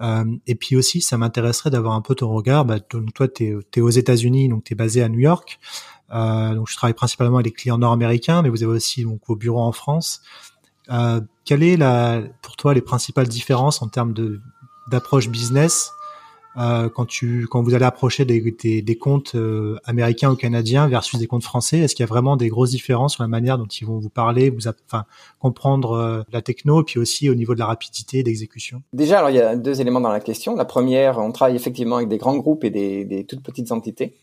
[0.00, 3.80] euh, et puis aussi ça m'intéresserait d'avoir un peu ton regard bah, toi tu es,
[3.80, 5.58] aux États-Unis donc tu es basé à New York.
[6.14, 9.36] Euh, donc je travaille principalement avec des clients nord-américains mais vous avez aussi donc vos
[9.36, 10.22] bureaux en France
[10.90, 14.40] euh, quelle est la, pour toi les principales différences en termes de
[14.88, 15.90] d'approche business
[16.58, 20.88] euh, quand tu quand vous allez approcher des, des, des comptes euh, américains ou canadiens
[20.88, 23.58] versus des comptes français Est-ce qu'il y a vraiment des grosses différences sur la manière
[23.58, 25.04] dont ils vont vous parler, vous enfin
[25.38, 28.82] comprendre euh, la techno, puis aussi au niveau de la rapidité d'exécution?
[28.94, 30.56] Déjà, alors il y a deux éléments dans la question.
[30.56, 34.14] La première, on travaille effectivement avec des grands groupes et des, des toutes petites entités.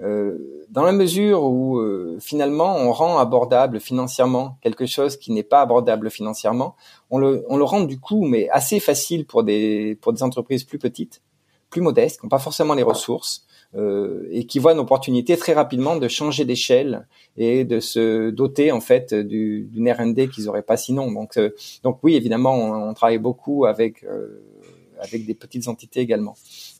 [0.00, 5.42] Euh, dans la mesure où euh, finalement on rend abordable financièrement quelque chose qui n'est
[5.42, 6.76] pas abordable financièrement,
[7.10, 10.64] on le, on le rend du coup mais assez facile pour des, pour des entreprises
[10.64, 11.22] plus petites,
[11.70, 13.44] plus modestes, qui n'ont pas forcément les ressources
[13.74, 18.72] euh, et qui voient une opportunité très rapidement de changer d'échelle et de se doter
[18.72, 21.10] en fait d'une R&D qu'ils n'auraient pas sinon.
[21.12, 21.50] Donc, euh,
[21.82, 24.04] donc oui, évidemment, on, on travaille beaucoup avec
[25.00, 26.34] avec des petites entités également.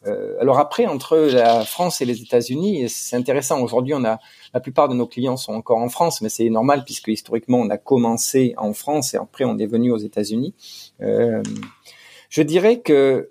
[0.06, 3.60] Euh, alors après, entre la France et les États-Unis, c'est intéressant.
[3.62, 4.18] Aujourd'hui, on a
[4.54, 7.70] la plupart de nos clients sont encore en France, mais c'est normal puisque historiquement on
[7.70, 10.54] a commencé en France et après on est venu aux États-Unis.
[11.00, 11.42] Euh,
[12.30, 13.30] je dirais que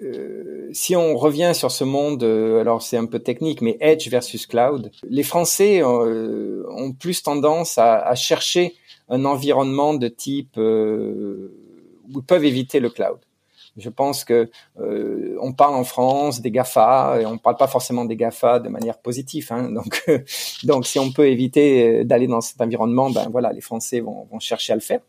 [0.00, 4.46] euh, si on revient sur ce monde, alors c'est un peu technique, mais edge versus
[4.46, 8.74] cloud, les Français euh, ont plus tendance à, à, chercher
[9.08, 13.18] un environnement de type où ils peuvent éviter le cloud.
[13.76, 14.50] Je pense que
[14.80, 18.68] euh, on parle en France des Gafa et on parle pas forcément des Gafa de
[18.68, 19.48] manière positive.
[19.50, 19.70] Hein.
[19.72, 20.04] donc,
[20.64, 24.26] donc si on peut éviter euh, d'aller dans cet environnement, ben voilà, les Français vont,
[24.30, 25.00] vont chercher à le faire.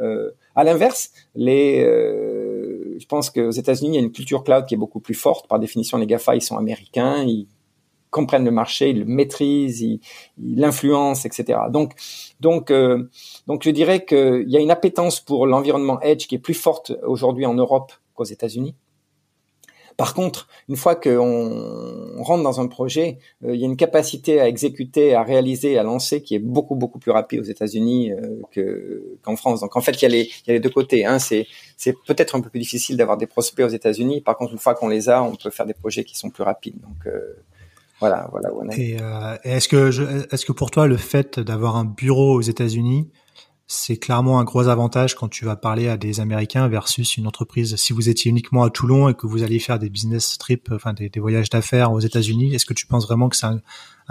[0.00, 4.66] Euh, à l'inverse, les, euh, je pense qu'aux États-Unis, il y a une culture cloud
[4.66, 5.48] qui est beaucoup plus forte.
[5.48, 7.46] Par définition, les Gafa, ils sont américains, ils
[8.10, 10.00] comprennent le marché, ils le maîtrisent, ils
[10.38, 11.60] l'influencent, etc.
[11.70, 11.94] Donc,
[12.40, 13.08] donc, euh,
[13.46, 16.92] donc, je dirais qu'il y a une appétence pour l'environnement edge qui est plus forte
[17.04, 18.74] aujourd'hui en Europe aux États-Unis.
[20.00, 24.40] Par contre, une fois qu'on rentre dans un projet, euh, il y a une capacité
[24.40, 29.18] à exécuter, à réaliser, à lancer qui est beaucoup beaucoup plus rapide aux États-Unis euh,
[29.22, 29.60] qu'en France.
[29.60, 31.04] Donc en fait, il y a les, deux côtés.
[31.04, 31.18] Hein.
[31.18, 31.46] C'est
[32.06, 34.22] peut-être un peu plus difficile d'avoir des prospects aux États-Unis.
[34.22, 36.44] Par contre, une fois qu'on les a, on peut faire des projets qui sont plus
[36.44, 36.80] rapides.
[36.80, 37.34] Donc euh,
[38.00, 38.48] voilà, voilà.
[38.78, 38.96] Et,
[39.44, 43.10] est-ce que est-ce que pour toi le fait d'avoir un bureau aux États-Unis
[43.72, 47.76] c'est clairement un gros avantage quand tu vas parler à des Américains versus une entreprise.
[47.76, 50.92] Si vous étiez uniquement à Toulon et que vous alliez faire des business trips, enfin
[50.92, 53.60] des, voyages d'affaires aux États-Unis, est-ce que tu penses vraiment que c'est un,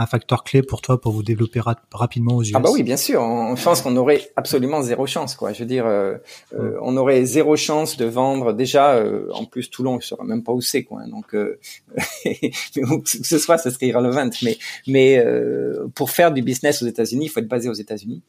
[0.09, 1.59] facteur clé pour toi pour vous développer
[1.91, 3.21] rapidement aux US Ah bah oui, bien sûr.
[3.21, 5.51] On pense qu'on aurait absolument zéro chance, quoi.
[5.51, 6.15] Je veux dire, euh,
[6.53, 8.53] euh, on aurait zéro chance de vendre.
[8.53, 11.01] Déjà, euh, en plus, Toulon, je saurais même pas où c'est, quoi.
[11.07, 11.59] Donc, que
[13.05, 14.29] ce soit, ce serait irrelevant.
[14.41, 14.57] Mais,
[14.87, 15.25] mais
[15.95, 18.23] pour faire du business aux États-Unis, il faut être basé aux États-Unis.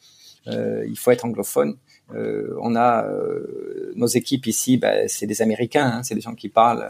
[0.48, 1.76] Euh, il faut être anglophone.
[2.14, 6.34] Euh, on a euh, nos équipes ici, bah, c'est des Américains, hein, c'est des gens
[6.34, 6.84] qui parlent,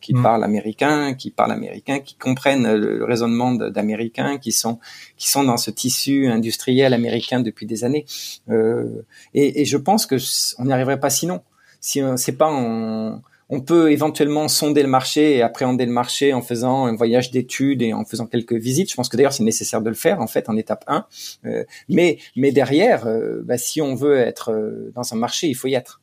[0.00, 0.22] qui mm.
[0.22, 4.78] parlent américain, qui parlent américain, qui comprennent le, raisonnement d'Américains, qui sont
[5.16, 8.06] qui sont dans ce tissu industriel américain depuis des années.
[8.48, 10.16] Et, et, je pense que
[10.58, 11.42] on n'y arriverait pas sinon.
[11.80, 13.20] Si c'est pas en
[13.54, 17.82] on peut éventuellement sonder le marché et appréhender le marché en faisant un voyage d'études
[17.82, 18.90] et en faisant quelques visites.
[18.90, 21.06] Je pense que d'ailleurs c'est nécessaire de le faire en fait en étape 1.
[21.44, 25.54] Euh, mais mais derrière, euh, bah, si on veut être euh, dans un marché, il
[25.54, 26.00] faut y être.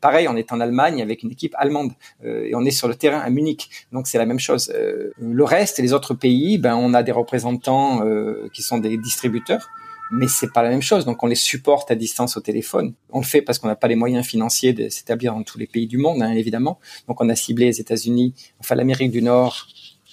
[0.00, 1.92] Pareil, on est en Allemagne avec une équipe allemande
[2.24, 4.72] et on est sur le terrain à Munich, donc c'est la même chose.
[4.74, 8.02] le reste et les autres pays, ben on a des représentants
[8.52, 9.68] qui sont des distributeurs
[10.10, 11.04] mais c'est pas la même chose.
[11.04, 12.94] Donc on les supporte à distance au téléphone.
[13.10, 15.66] On le fait parce qu'on n'a pas les moyens financiers de s'établir dans tous les
[15.66, 16.78] pays du monde, hein, évidemment.
[17.06, 19.66] Donc on a ciblé les États-Unis, enfin l'Amérique du Nord,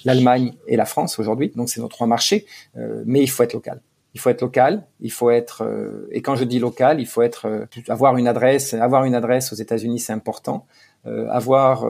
[0.04, 1.52] l'Allemagne et la France aujourd'hui.
[1.56, 2.46] Donc c'est nos trois marchés,
[2.78, 3.82] euh, mais il faut être local.
[4.14, 7.22] Il faut être local, il faut être euh, et quand je dis local, il faut
[7.22, 10.66] être euh, avoir une adresse, avoir une adresse aux États-Unis, c'est important.
[11.30, 11.86] avoir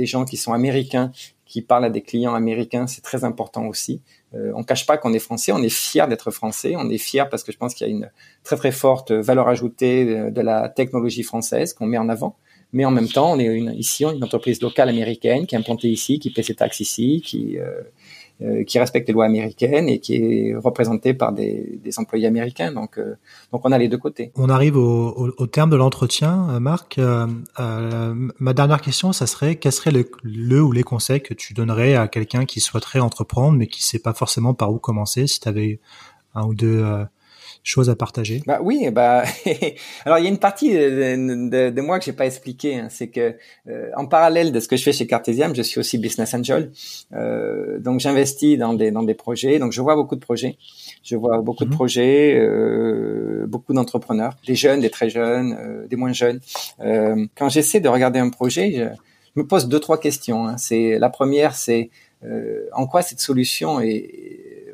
[0.00, 1.12] des gens qui sont américains,
[1.46, 4.02] qui parlent à des clients américains, c'est très important aussi.
[4.34, 7.28] Euh, on cache pas qu'on est français, on est fier d'être français, on est fier
[7.28, 8.10] parce que je pense qu'il y a une
[8.44, 12.36] très très forte valeur ajoutée de, la technologie française qu'on met en avant.
[12.72, 15.88] Mais en même temps, on est une, ici une entreprise locale américaine qui est implantée
[15.88, 17.82] ici, qui paie ses taxes ici, qui euh, euh,
[18.66, 22.72] qui respecte les lois américaines et qui est représenté par des, des employés américains.
[22.72, 23.16] Donc, euh,
[23.52, 24.32] donc on a les deux côtés.
[24.36, 26.98] On arrive au, au, au terme de l'entretien, euh, Marc.
[26.98, 27.26] Euh,
[28.38, 31.94] ma dernière question, ça serait quel serait le, le, ou les conseils que tu donnerais
[31.94, 35.48] à quelqu'un qui souhaiterait entreprendre mais qui sait pas forcément par où commencer Si tu
[35.48, 35.80] avais
[36.34, 36.84] un ou deux
[37.62, 39.24] choses à partager Bah oui, bah
[40.04, 42.88] alors il y a une partie de, de, de moi que j'ai pas expliqué, hein,
[42.90, 43.36] c'est que
[43.68, 46.72] euh, en parallèle de ce que je fais chez Cartesiam, je suis aussi business angel,
[47.12, 50.56] euh, donc j'investis dans des dans des projets, donc je vois beaucoup de projets,
[51.02, 51.76] je vois beaucoup de mhm.
[51.76, 56.40] projets, euh, beaucoup d'entrepreneurs, des jeunes, des très jeunes, euh, des moins jeunes.
[56.80, 60.46] Euh, quand j'essaie de regarder un projet, je, me pose deux trois questions.
[60.46, 60.56] Hein.
[60.58, 61.90] C'est la première, c'est
[62.72, 64.29] en quoi cette solution est,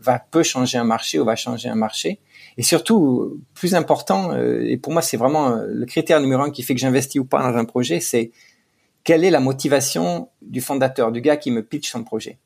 [0.07, 2.21] va peut changer un marché ou va changer un marché
[2.59, 6.51] et surtout, plus important, euh, et pour moi c'est vraiment euh, le critère numéro un
[6.51, 8.31] qui fait que j'investis ou pas dans un projet, c'est
[9.05, 12.39] quelle est la motivation du fondateur, du gars qui me pitch son projet.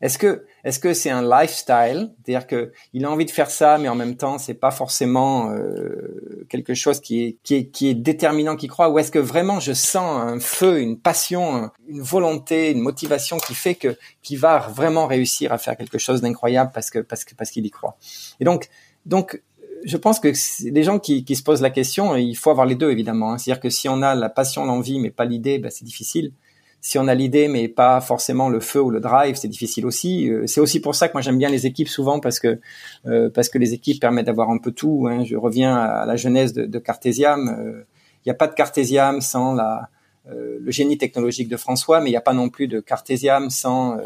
[0.00, 3.78] Est-ce que est-ce que c'est un lifestyle, c'est-à-dire que il a envie de faire ça,
[3.78, 7.88] mais en même temps c'est pas forcément euh, quelque chose qui est qui est qui
[7.88, 12.02] est déterminant, qui croit, ou est-ce que vraiment je sens un feu, une passion, une
[12.02, 16.70] volonté, une motivation qui fait que qui va vraiment réussir à faire quelque chose d'incroyable
[16.72, 17.96] parce que parce que parce qu'il y croit?
[18.40, 18.68] Et donc
[19.08, 19.42] donc,
[19.84, 20.32] je pense que
[20.70, 23.32] les gens qui, se posent la question, il faut avoir les deux évidemment.
[23.32, 23.38] Hein.
[23.38, 26.32] C'est-à-dire que si on a la passion, l'envie, mais pas l'idée, ben, c'est difficile.
[26.80, 30.30] Si on a l'idée, mais pas forcément le feu ou le drive, c'est difficile aussi.
[30.30, 32.60] Euh, c'est aussi pour ça que moi j'aime bien les équipes souvent parce que
[33.06, 35.08] euh, parce que les équipes permettent d'avoir un peu tout.
[35.10, 35.24] Hein.
[35.24, 37.48] Je reviens à la genèse de, de Cartesiam.
[37.48, 37.82] Euh,
[38.24, 39.88] il n'y a pas de Cartesiam sans la
[40.30, 43.96] le génie technologique de François, mais il n'y a pas non plus de Cartesiam sans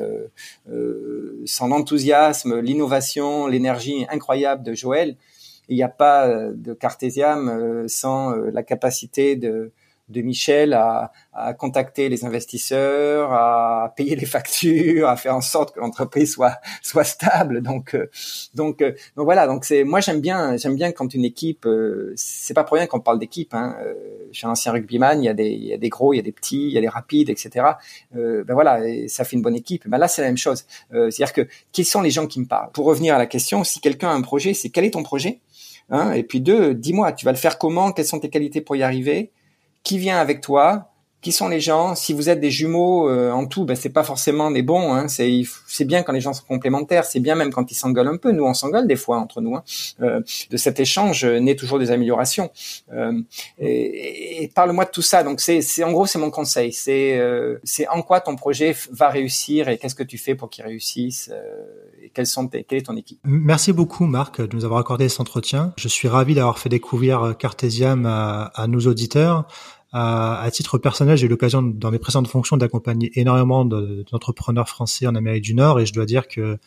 [1.46, 5.16] sans l'enthousiasme, l'innovation, l'énergie incroyable de Joël.
[5.68, 9.70] Il n'y a pas euh, de Cartésiam euh, sans euh, la capacité de,
[10.08, 15.74] de Michel à, à, contacter les investisseurs, à payer les factures, à faire en sorte
[15.74, 17.62] que l'entreprise soit soit stable.
[17.62, 17.96] Donc
[18.54, 19.46] donc donc voilà.
[19.46, 21.66] Donc c'est moi j'aime bien j'aime bien quand une équipe
[22.16, 23.54] c'est pas pour rien qu'on parle d'équipe.
[23.54, 23.76] Hein.
[24.30, 25.22] je suis un ancien rugbyman.
[25.22, 26.72] Il y a des il y a des gros, il y a des petits, il
[26.72, 27.66] y a des rapides, etc.
[28.12, 29.88] ben voilà, ça fait une bonne équipe.
[29.88, 30.64] Ben là c'est la même chose.
[30.90, 32.70] C'est-à-dire que qui sont les gens qui me parlent?
[32.72, 35.40] Pour revenir à la question, si quelqu'un a un projet, c'est quel est ton projet
[35.90, 37.92] Hein, et puis deux, dis-moi, tu vas le faire comment?
[37.92, 39.30] Quelles sont tes qualités pour y arriver?
[39.82, 40.91] Qui vient avec toi
[41.22, 44.02] qui sont les gens Si vous êtes des jumeaux euh, en tout, ben c'est pas
[44.02, 44.92] forcément des bons.
[44.92, 47.04] Hein, c'est bien quand les gens sont complémentaires.
[47.04, 48.32] C'est bien même quand ils s'engueulent un peu.
[48.32, 49.54] Nous, on s'engueule des fois entre nous.
[49.54, 49.62] Hein.
[50.02, 50.20] Euh,
[50.50, 52.50] de cet échange euh, naît toujours des améliorations.
[52.92, 53.20] Euh,
[53.58, 55.22] et, et parle-moi de tout ça.
[55.22, 56.72] Donc c'est en gros c'est mon conseil.
[56.72, 60.50] C'est euh, c'est en quoi ton projet va réussir et qu'est-ce que tu fais pour
[60.50, 61.30] qu'il réussisse
[62.02, 63.20] et quelles sont tes, quelle est ton équipe?
[63.24, 65.72] Merci beaucoup Marc de nous avoir accordé cet entretien.
[65.76, 69.46] Je suis ravi d'avoir fait découvrir Cartesiam à, à nos auditeurs.
[69.94, 75.14] À, titre personnel, j'ai eu l'occasion dans mes précédentes fonctions d'accompagner énormément d'entrepreneurs français en
[75.14, 76.58] Amérique du Nord et je dois dire que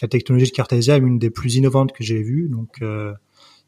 [0.00, 2.48] la technologie de Cartesia est une des plus innovantes que j'ai vues.
[2.48, 3.12] Donc, euh,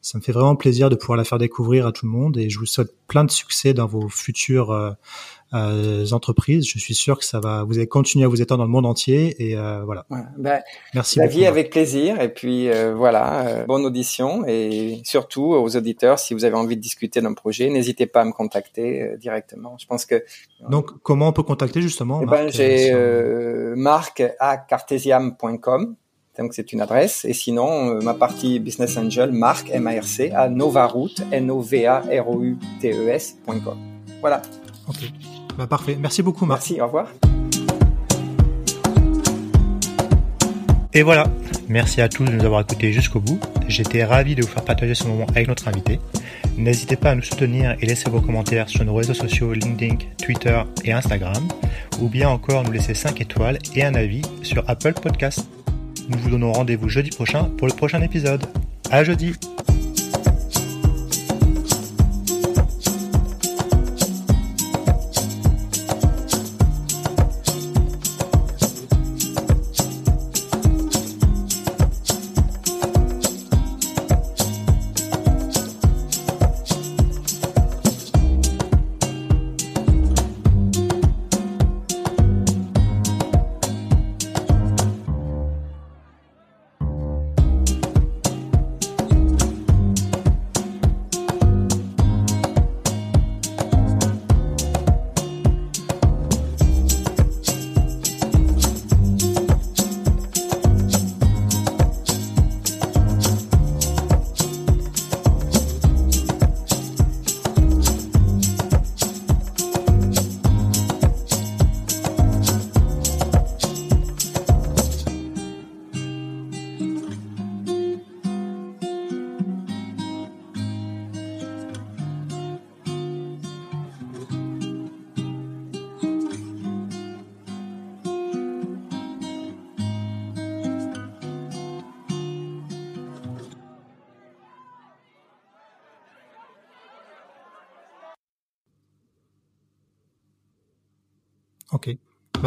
[0.04, 2.50] Ça me fait vraiment plaisir de pouvoir la faire découvrir à tout le monde et
[2.50, 4.90] je vous souhaite plein de succès dans vos futures euh,
[5.54, 6.68] euh, entreprises.
[6.68, 8.84] Je suis sûr que ça va, vous allez continuer à vous étendre dans le monde
[8.84, 10.04] entier et euh, voilà.
[10.36, 10.60] Ben,
[10.92, 15.74] Merci la vie avec plaisir et puis euh, voilà, euh, bonne audition et surtout aux
[15.74, 19.78] auditeurs, si vous avez envie de discuter d'un projet, n'hésitez pas à me contacter directement.
[19.78, 20.22] Je pense que
[20.68, 22.92] donc comment on peut contacter justement eh ben, j'ai
[23.74, 25.96] marc à cartesiam.com
[26.38, 27.24] donc c'est une adresse.
[27.24, 33.78] Et sinon, ma partie Business Angel, Marc, M-A-R-C, à novaroute, N-O-V-A-R-O-U-T-E-S.com.
[34.20, 34.42] Voilà.
[34.88, 35.12] Ok.
[35.56, 35.96] Bah, parfait.
[35.98, 36.60] Merci beaucoup, Marc.
[36.60, 37.08] Merci, au revoir.
[40.92, 41.26] Et voilà.
[41.68, 43.38] Merci à tous de nous avoir écoutés jusqu'au bout.
[43.68, 45.98] J'étais ravi de vous faire partager ce moment avec notre invité.
[46.56, 50.60] N'hésitez pas à nous soutenir et laisser vos commentaires sur nos réseaux sociaux LinkedIn, Twitter
[50.84, 51.48] et Instagram,
[52.00, 55.48] ou bien encore nous laisser 5 étoiles et un avis sur Apple Podcast.
[56.08, 58.44] Nous vous donnons rendez-vous jeudi prochain pour le prochain épisode.
[58.90, 59.34] À jeudi!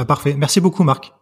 [0.08, 0.36] Parfait.
[0.38, 1.14] Merci beaucoup, Marc.